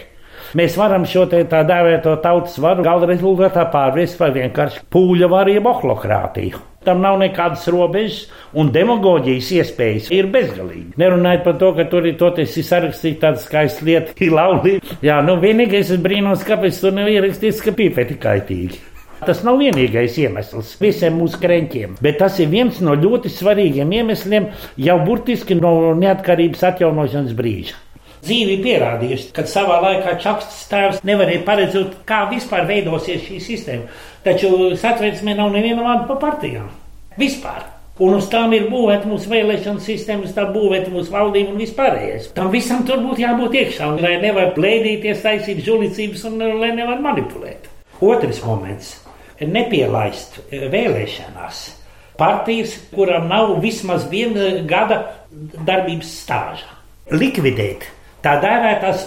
Mēs 0.56 0.78
varam 0.80 1.04
šo 1.10 1.26
te 1.28 1.42
tā 1.50 1.64
dēvēto 1.68 2.14
tautas 2.24 2.56
varu 2.64 2.86
gala 2.86 3.10
rezultātā 3.10 3.66
pārvērst 3.74 4.20
par 4.20 4.32
vienkārši 4.36 4.86
pūļa 4.94 5.30
varu 5.34 5.56
jeb 5.58 5.68
ohlokrātiju. 5.74 6.62
Tam 6.88 7.02
nav 7.04 7.18
nekādas 7.20 7.66
robežas, 7.74 8.30
un 8.56 8.70
demagoģijas 8.72 9.50
iespējas 9.58 10.12
ir 10.16 10.30
bezgalīgi. 10.32 10.94
Nerunājot 11.02 11.44
par 11.44 11.58
to, 11.60 11.74
ka 11.76 11.88
tur 11.92 12.08
ir 12.08 12.16
toties 12.22 12.56
sarakstīts 12.70 13.20
tādas 13.26 13.48
skaistas 13.50 13.84
lietas, 13.84 14.16
kā 14.16 14.30
laulība. 14.32 14.96
Jā, 15.10 15.18
nu 15.26 15.36
vienīgais 15.42 15.92
es 15.98 16.04
brīnos, 16.04 16.46
kāpēc 16.48 16.80
tur 16.80 16.96
nav 16.96 17.12
ierakstīts, 17.12 17.66
ka 17.66 17.76
pīpēti 17.76 18.22
kaitīgi. 18.24 18.86
Tas 19.26 19.40
nav 19.42 19.58
vienīgais 19.58 20.18
iemesls 20.22 20.76
visiem 20.78 21.16
mūsu 21.18 21.40
krēķiem, 21.42 21.96
bet 22.06 22.20
tas 22.22 22.38
ir 22.44 22.52
viens 22.52 22.78
no 22.86 22.94
ļoti 22.94 23.32
svarīgiem 23.34 23.96
iemesliem 23.98 24.52
jau 24.78 24.98
burtiski 25.08 25.58
no 25.58 25.72
neatkarības 25.98 26.66
atjaunošanas 26.70 27.34
brīža. 27.38 27.80
Dzīve 28.28 28.58
pierādījusi, 28.62 29.32
ka 29.34 29.46
savā 29.50 29.80
laikā 29.82 30.18
Čakstas 30.22 30.68
tēvs 30.70 31.02
nevarēja 31.08 31.46
paredzēt, 31.48 31.96
kā 32.10 32.26
vispār 32.30 32.68
veidosies 32.70 33.24
šī 33.26 33.40
sistēma. 33.42 33.90
Taču 34.26 34.52
satversmē 34.78 35.38
nav 35.38 35.50
neviena 35.56 35.86
vārda 35.86 36.06
par 36.12 36.22
partijām. 36.26 36.70
Vispār. 37.18 37.66
Un 38.04 38.20
uz 38.20 38.28
tām 38.30 38.54
ir 38.54 38.68
būvēta 38.70 39.10
mūsu 39.10 39.32
vēlēšana 39.32 39.82
sistēma, 39.82 40.28
uz 40.28 40.36
tā 40.36 40.46
būvēta 40.54 40.94
mūsu 40.94 41.14
valdība 41.16 41.56
un 41.56 41.64
vispārējais. 41.64 42.30
Tam 42.38 42.52
visam 42.54 42.86
tur 42.86 43.02
būtu 43.02 43.24
jābūt 43.24 43.58
iekšā, 43.64 43.90
un 43.96 44.06
lai 44.06 44.20
nevar 44.22 44.54
plēdīties, 44.58 45.26
taisīt 45.26 45.66
žulicības 45.66 46.30
un 46.30 46.46
lai 46.62 46.76
nevar 46.78 47.02
manipulēt. 47.02 47.66
Otrs 48.06 48.44
moments 48.46 48.94
nepielaist 49.42 50.40
eh, 50.50 50.68
vēlēšanās 50.72 51.62
partijas, 52.18 52.74
kuram 52.96 53.28
nav 53.30 53.58
vismaz 53.62 54.08
viena 54.10 54.64
gada 54.68 55.04
darbības 55.68 56.12
stāža. 56.24 56.76
Likvidēt 57.14 57.86
tā 58.26 58.36
dēvētās 58.44 59.06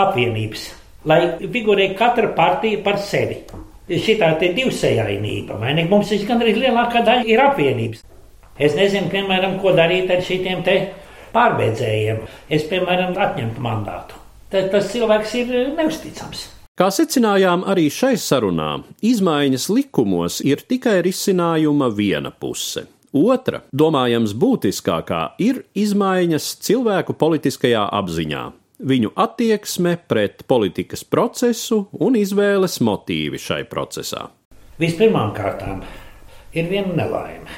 apvienības, 0.00 0.68
lai 1.08 1.20
figurē 1.40 1.92
katra 1.98 2.30
partija 2.36 2.82
par 2.84 3.00
sevi. 3.02 3.42
Šitā 3.92 4.28
te 4.40 4.52
divsējainība, 4.56 5.58
vai 5.60 5.72
ne? 5.76 5.84
Mums 5.90 6.12
ir 6.14 6.22
gandrīz 6.28 6.60
lielākā 6.60 7.02
daļa 7.04 7.26
ir 7.28 7.42
apvienības. 7.42 8.04
Es 8.62 8.76
nezinu, 8.78 9.10
piemēram, 9.12 9.58
ko 9.60 9.72
darīt 9.76 10.12
ar 10.12 10.22
šitiem 10.24 10.62
te 10.64 10.76
pārbēdzējiem. 11.34 12.22
Es, 12.52 12.64
piemēram, 12.70 13.16
atņemtu 13.26 13.64
mandātu. 13.64 14.20
Tad 14.52 14.70
tas 14.72 14.90
cilvēks 14.92 15.34
ir 15.40 15.52
neusticams. 15.76 16.46
Kā 16.72 16.86
secinājām 16.88 17.66
arī 17.68 17.90
šai 17.92 18.14
sarunā, 18.16 18.78
izmaiņas 19.04 19.66
likumos 19.68 20.38
ir 20.40 20.62
tikai 20.64 21.02
risinājuma 21.04 21.90
viena 21.92 22.30
puse. 22.32 22.86
Otra, 23.12 23.60
domājams, 23.76 24.32
būtiskākā 24.32 25.18
ir 25.44 25.66
izmaiņas 25.76 26.46
cilvēku 26.64 27.12
politiskajā 27.20 27.82
apziņā, 27.98 28.46
viņu 28.88 29.12
attieksme 29.20 29.98
pret 30.08 30.46
politikas 30.48 31.04
procesu 31.04 31.82
un 31.92 32.16
izvēles 32.16 32.78
motīvi 32.80 33.36
šai 33.36 33.66
procesā. 33.68 34.30
Vispirmām 34.80 35.36
kārtām 35.36 35.84
ir 36.56 36.72
viena 36.72 36.96
nelaime, 37.02 37.52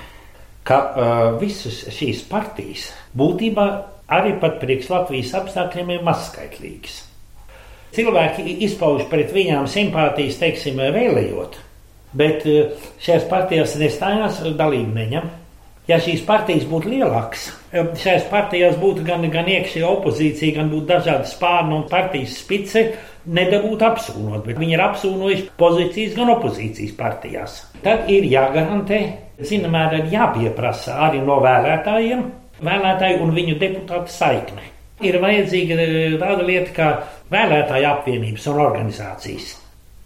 ka 0.67 0.83
uh, 0.83 1.25
visas 1.39 1.85
šīs 1.87 2.27
partijas 2.27 2.91
būtībā 3.15 3.71
arī 4.11 4.35
pat 4.43 4.59
priekš 4.59 4.91
Latvijas 4.91 5.37
apstākļiem 5.39 6.01
ir 6.01 6.09
mazskaitlīgas. 6.11 7.05
Cilvēki 7.95 8.59
izpauž 8.67 9.07
pret 9.11 9.33
viņām 9.35 9.69
simpātijas, 9.71 10.41
teiksim, 10.41 10.81
vēlējot, 10.95 11.57
bet 12.19 12.45
eh, 12.51 12.75
šajās 13.05 13.31
partijās 13.31 13.79
nestājās 13.81 14.43
dalību 14.59 14.95
neņem. 14.99 15.33
Ja 15.85 15.99
šīs 16.01 16.23
partijas 16.25 16.65
būtu 16.65 16.89
lielākas, 16.95 17.51
eh, 17.71 17.91
šajās 18.01 18.29
partijās 18.31 18.79
būtu 18.81 19.05
gan, 19.05 19.27
gan 19.31 19.51
iekšējā 19.53 19.91
opozīcija, 19.99 20.57
gan 20.59 20.71
būtu 20.73 20.89
dažādi 20.95 21.29
spārni 21.29 21.77
un 21.77 21.85
partijas 21.91 22.39
spice, 22.41 22.87
nedabūtu 23.25 23.87
apsūnot, 23.87 24.45
bet 24.47 24.59
viņi 24.61 24.77
ir 24.77 24.85
apsūnojuši 24.85 25.49
pozīcijas 25.61 26.17
gan 26.17 26.33
opozīcijas 26.35 26.97
partijās. 26.99 27.59
Tad 27.85 28.09
ir 28.13 28.27
jāgarantē, 28.29 29.01
zināmā 29.45 29.85
mērā 29.87 30.05
jāpieprasa 30.13 30.99
arī 31.09 31.23
no 31.25 31.39
vēlētājiem, 31.45 32.25
vēlētāju 32.65 33.21
un 33.25 33.35
viņu 33.37 33.59
deputātu 33.61 34.13
saikne. 34.13 34.71
Ir 35.05 35.19
vajadzīga 35.21 35.79
eh, 35.83 36.17
tāda 36.21 36.45
lieta 36.47 36.75
kā 36.75 36.89
vēlētāju 37.33 37.91
apvienības 37.91 38.49
un 38.51 38.61
organizācijas. 38.65 39.55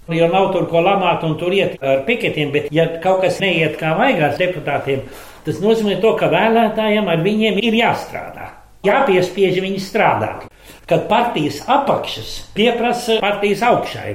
Jo 0.09 0.29
nav 0.33 0.53
tur 0.55 0.65
ko 0.71 0.81
lamāt 0.81 1.25
un 1.27 1.35
tur 1.37 1.53
iet 1.53 1.75
ar 1.85 2.05
piketiem, 2.07 2.53
bet 2.55 2.71
ja 2.73 2.87
kaut 3.03 3.21
kas 3.27 3.43
neiet 3.45 3.77
kā 3.81 3.93
vajagās 3.99 4.39
deputātiem, 4.41 5.03
tas 5.45 5.59
nozīmē 5.61 5.99
to, 6.01 6.15
ka 6.17 6.31
vēlētājiem 6.33 7.11
ar 7.13 7.21
viņiem 7.25 7.61
ir 7.61 7.77
jāstrādā. 7.77 8.49
Jāpiespiež 8.87 9.59
viņi 9.61 9.83
strādāt. 9.83 10.47
Kad 10.89 11.05
partijas 11.11 11.61
apakšas 11.69 12.31
pieprasa 12.57 13.19
partijas 13.21 13.65
augšai, 13.69 14.15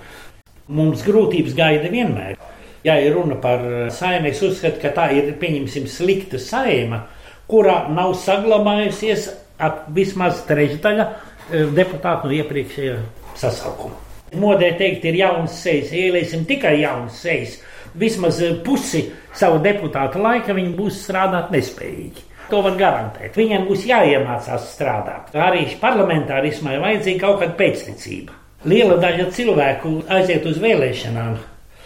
mums 0.73 1.03
grūtības 1.05 1.53
gaida 1.57 1.91
vienmēr. 1.93 2.39
Ja 2.83 2.97
ir 2.99 3.13
runa 3.15 3.37
par 3.39 3.61
saimē, 3.93 4.31
es 4.33 4.41
uzskatu, 4.43 4.81
ka 4.81 4.91
tā 4.95 5.11
ir 5.15 5.29
pieņemsim 5.39 5.85
slikta 5.87 6.41
saima, 6.41 7.03
kurā 7.47 7.83
nav 7.93 8.15
saglabājusies 8.19 9.29
ap 9.61 9.85
vismaz 9.93 10.41
trešdaļa 10.47 11.05
deputātu 11.51 12.29
no 12.29 12.37
iepriekšējā 12.39 12.97
sasaukuma. 13.39 13.99
Modē 14.39 14.71
teikt, 14.79 15.05
ir 15.05 15.19
jauns 15.19 15.55
sejas, 15.61 15.91
ieliesim 15.93 16.45
tikai 16.49 16.79
jauns 16.81 17.19
sejas. 17.21 17.59
Vismaz 17.99 18.39
e, 18.41 18.53
pusi 18.65 19.03
savu 19.37 19.59
deputātu 19.61 20.21
laika 20.21 20.55
viņi 20.57 20.73
būs 20.77 21.03
strādāt 21.05 21.51
nespējīgi. 21.53 22.23
To 22.49 22.63
var 22.65 22.77
garantēt. 22.79 23.37
Viņiem 23.37 23.67
būs 23.67 23.85
jāiemācās 23.89 24.71
strādāt. 24.73 25.35
Arī 25.37 25.67
parlamentārismai 25.81 26.79
vajadzīga 26.81 27.21
kaut 27.21 27.43
kāda 27.43 27.57
pēcticība. 27.59 28.39
Liela 28.69 28.97
daļa 29.01 29.29
cilvēku 29.35 29.93
aiziet 30.17 30.45
uz 30.49 30.57
vēlēšanām, 30.63 31.37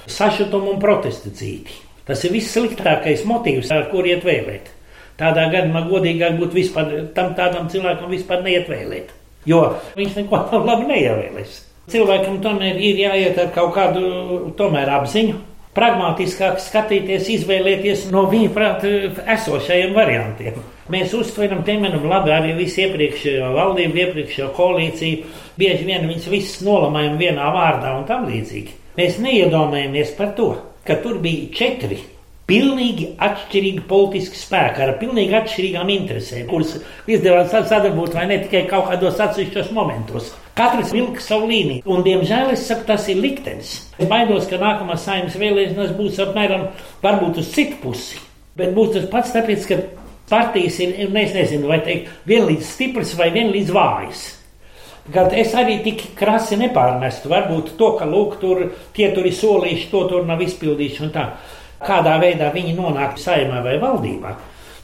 sašutumu 0.08 0.76
un 0.76 0.82
protestu 0.82 1.34
dzīvi. 1.34 1.84
Tas 2.08 2.24
ir 2.24 2.36
viss 2.38 2.54
sliktākais 2.56 3.26
motīvs, 3.28 3.72
ar 3.76 3.89
kur 3.91 4.08
iet 4.08 4.24
vēlēt. 4.24 4.72
Tādā 5.20 5.48
gadījumā 5.52 5.82
godīgāk 5.89 6.38
būtu 6.39 6.60
vispār 6.60 6.91
tam 7.15 7.34
tādam 7.36 7.67
cilvēkam 7.74 8.13
vispār 8.13 8.43
neiet 8.46 8.70
vēlēt. 8.72 9.12
Jo 9.47 9.62
viņš 9.97 10.21
neko 10.21 10.41
labi 10.67 10.89
neievēlēs. 10.91 11.62
Cilvēkam 11.88 12.41
tomēr 12.43 12.79
ir 12.83 12.97
jāiet 12.99 13.38
ar 13.39 13.53
kaut 13.55 13.71
kādu 13.77 14.01
tomēr 14.60 14.89
apziņu, 14.97 15.38
pragmatiskāk 15.77 16.57
skatīties, 16.60 17.29
izvēlēties 17.38 18.07
no 18.12 18.25
viņa 18.31 18.49
prāta 18.55 18.91
esošajiem 19.38 19.93
variantiem. 19.95 20.57
Mēs 20.91 21.13
uztveram, 21.15 21.62
piemēram, 21.67 22.03
labi 22.07 22.33
arī 22.36 22.57
visu 22.57 22.83
iepriekšējo 22.86 23.53
valdību, 23.55 24.01
iepriekšējo 24.03 24.49
koalīciju. 24.57 25.31
Bieži 25.60 25.88
vien 25.88 26.07
viņas 26.10 26.27
visas 26.31 26.62
nolamājam 26.67 27.17
vienā 27.19 27.47
vārdā 27.55 27.95
un 27.99 28.05
tam 28.10 28.27
līdzīgi. 28.27 28.75
Mēs 28.99 29.19
neiedomājamies 29.23 30.15
par 30.17 30.31
to, 30.38 30.51
ka 30.88 30.99
tur 31.03 31.19
bija 31.23 31.51
četri 31.55 31.99
pilnīgi 32.47 33.10
atšķirīgi 33.19 33.83
politiski 33.89 34.39
spēki, 34.39 34.83
ar 34.86 34.93
pilnīgi 35.01 35.36
atšķirīgām 35.36 35.89
interesēm, 35.91 36.45
kuras 36.47 36.77
izdevās 37.10 37.51
sadarbot 37.51 38.15
vai 38.15 38.27
ne 38.29 38.39
tikai 38.45 38.63
kaut 38.71 38.88
kādos 38.91 39.19
atsevišķos 39.23 39.73
momentos. 39.75 40.31
Katrs 40.57 40.93
vilka 40.95 41.21
savu 41.21 41.49
līniju, 41.51 41.83
un, 41.91 42.05
diemžēl, 42.07 42.53
es 42.55 42.63
saku, 42.69 42.88
tas 42.88 43.05
ir 43.12 43.19
liktenis. 43.21 43.75
Es 43.99 44.07
baidos, 44.10 44.47
ka 44.49 44.62
nākamās 44.62 45.03
saimnes 45.05 45.36
vēlēšanas 45.38 45.93
būs 45.99 46.23
apmēram 46.23 46.69
varbūt 47.03 47.43
uz 47.43 47.51
citu 47.53 47.81
pusi, 47.83 48.23
bet 48.57 48.73
būs 48.77 48.95
tas 48.95 49.12
pats 49.12 49.36
tāpēc, 49.36 49.67
ka 49.67 49.81
partijas 50.31 50.79
ir, 50.83 50.95
es 51.03 51.36
nezinu, 51.36 51.67
vai 51.69 51.81
teikt, 51.83 52.10
vienlīdz 52.31 52.71
stipras 52.71 53.13
vai 53.19 53.29
vienlīdz 53.36 53.75
vājas. 53.75 54.25
Kad 55.13 55.31
es 55.39 55.53
arī 55.55 55.77
tik 55.86 56.01
krasi 56.19 56.57
nepārmestu, 56.60 57.29
varbūt 57.31 57.75
to, 57.79 57.93
ka 57.99 58.07
lūk, 58.07 58.39
tur 58.41 58.65
tie 58.95 59.12
tur 59.15 59.27
ir 59.27 59.36
solījuši, 59.36 59.88
to 59.91 60.01
tur 60.10 60.25
nav 60.27 60.41
izpildījuši 60.43 61.05
un 61.05 61.13
tā 61.13 61.29
kādā 61.84 62.18
veidā 62.22 62.50
viņi 62.54 62.76
nonāk 62.78 63.20
saimā 63.22 63.62
vai 63.66 63.78
valdībā, 63.82 64.34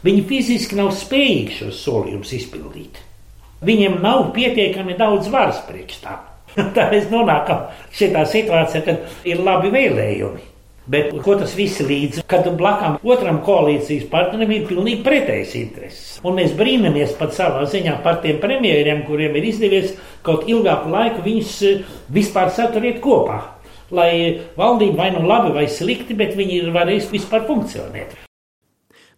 viņi 0.04 0.28
fiziski 0.30 0.78
nav 0.80 0.94
spējīgi 0.98 1.60
šos 1.62 1.82
solījumus 1.88 2.36
izpildīt. 2.38 3.02
Viņiem 3.64 4.02
nav 4.04 4.32
pietiekami 4.36 4.98
daudz 5.00 5.30
varas 5.32 5.62
priekš 5.68 6.02
tā. 6.04 6.18
Tā 6.76 6.90
mēs 6.92 7.08
nonākam 7.10 7.70
šajā 7.96 8.26
situācijā, 8.30 8.84
kad 8.86 9.30
ir 9.30 9.40
labi 9.42 9.72
vēlējumi. 9.74 10.50
Bet 10.84 11.14
ko 11.24 11.38
tas 11.40 11.54
viss 11.56 11.80
līdz, 11.80 12.26
kad 12.28 12.48
blakām 12.60 12.98
otram 13.08 13.38
koalīcijas 13.46 14.10
partnerim 14.12 14.50
ir 14.52 14.66
pilnīgi 14.68 15.00
pretējs 15.06 15.54
intereses. 15.56 16.10
Un 16.28 16.36
mēs 16.42 16.52
brīnamies 16.60 17.14
pat 17.16 17.32
savā 17.38 17.64
ziņā 17.72 18.02
par 18.04 18.20
tiem 18.26 18.42
premjeriem, 18.44 19.06
kuriem 19.08 19.38
ir 19.40 19.48
izdevies 19.48 19.94
kaut 20.28 20.44
ilgāku 20.52 20.92
laiku 20.92 21.24
viņus 21.24 21.54
eh, 21.70 21.86
vispār 22.12 22.52
saturēt 22.52 23.00
kopā. 23.04 23.40
Lai 23.94 24.12
valdība 24.58 25.04
vai 25.04 25.10
nu 25.14 25.24
labi 25.30 25.54
vai 25.54 25.68
slikti, 25.70 26.18
bet 26.18 26.34
viņi 26.38 26.60
ir 26.64 26.72
varējuši 26.74 27.12
vispār 27.14 27.46
funkcionēt. 27.50 28.18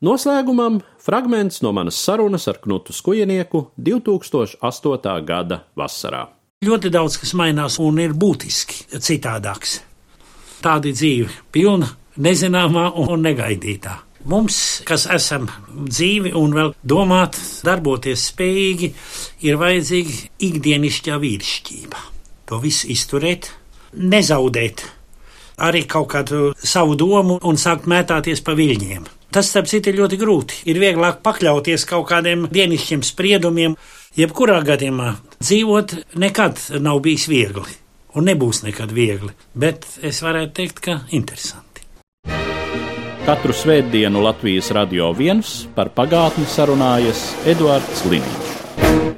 Noslēgumam 0.03 0.81
fragments 1.01 1.61
no 1.63 1.71
manas 1.73 1.97
sarunas 2.03 2.49
ar 2.51 2.59
Knutu 2.61 2.93
Skujenieku 2.93 3.69
2008. 3.79 5.15
gada 5.25 5.63
vasarā. 5.79 6.25
Ļoti 6.65 6.91
daudz 6.91 7.17
kas 7.21 7.33
mainās 7.37 7.79
un 7.79 7.99
ir 8.03 8.13
būtiski 8.13 8.99
citādāks 8.99 9.79
tāda 10.65 10.91
dzīve, 10.93 11.29
pilna 11.53 11.91
nezināmā 12.21 12.89
un 13.01 13.23
negaidītā. 13.25 13.99
Mums, 14.25 14.57
kas 14.87 15.05
esam 15.13 15.45
dzīvi 15.69 16.31
un 16.33 16.55
vēl 16.55 16.71
domāt, 16.81 17.37
darboties 17.65 18.23
spējīgi, 18.31 18.89
ir 19.45 19.59
vajadzīga 19.61 20.15
ikdienišķā 20.47 21.19
vīrišķība. 21.21 22.01
To 22.49 22.57
visu 22.63 22.89
izturēt, 22.93 23.51
nezaudēt 23.97 24.85
arī 25.57 25.85
kaut 25.87 26.09
kādu 26.11 26.49
savu 26.59 26.97
domu 26.99 27.37
un 27.47 27.59
sākt 27.59 27.87
mētāties 27.87 28.43
pa 28.43 28.55
viļņiem. 28.57 29.05
Tas, 29.31 29.49
starp 29.51 29.67
citu, 29.67 29.91
ir 29.91 29.99
ļoti 29.99 30.19
grūti. 30.19 30.61
Ir 30.71 30.79
vieglāk 30.79 31.21
pakļauties 31.23 31.87
kaut 31.89 32.07
kādiem 32.11 32.45
dienišķiem 32.51 33.03
spriedumiem. 33.03 33.75
Jebkurā 34.15 34.61
gadījumā 34.63 35.15
dzīvot 35.41 35.97
nekad 36.19 36.61
nav 36.79 37.01
bijis 37.03 37.27
viegli 37.31 37.81
un 38.15 38.29
nebūs 38.29 38.63
nekad 38.63 38.93
viegli, 38.95 39.33
bet 39.51 39.83
es 39.99 40.21
varētu 40.23 40.55
teikt, 40.55 40.79
ka 40.79 40.99
interesanti. 41.11 41.83
Katru 43.25 43.55
svētdienu 43.57 44.21
Latvijas 44.23 44.69
radio 44.77 45.09
viens 45.17 45.65
par 45.75 45.89
pagātni 45.97 46.45
sarunājas 46.47 47.27
Eduards 47.49 48.05
Līniju. 48.07 49.15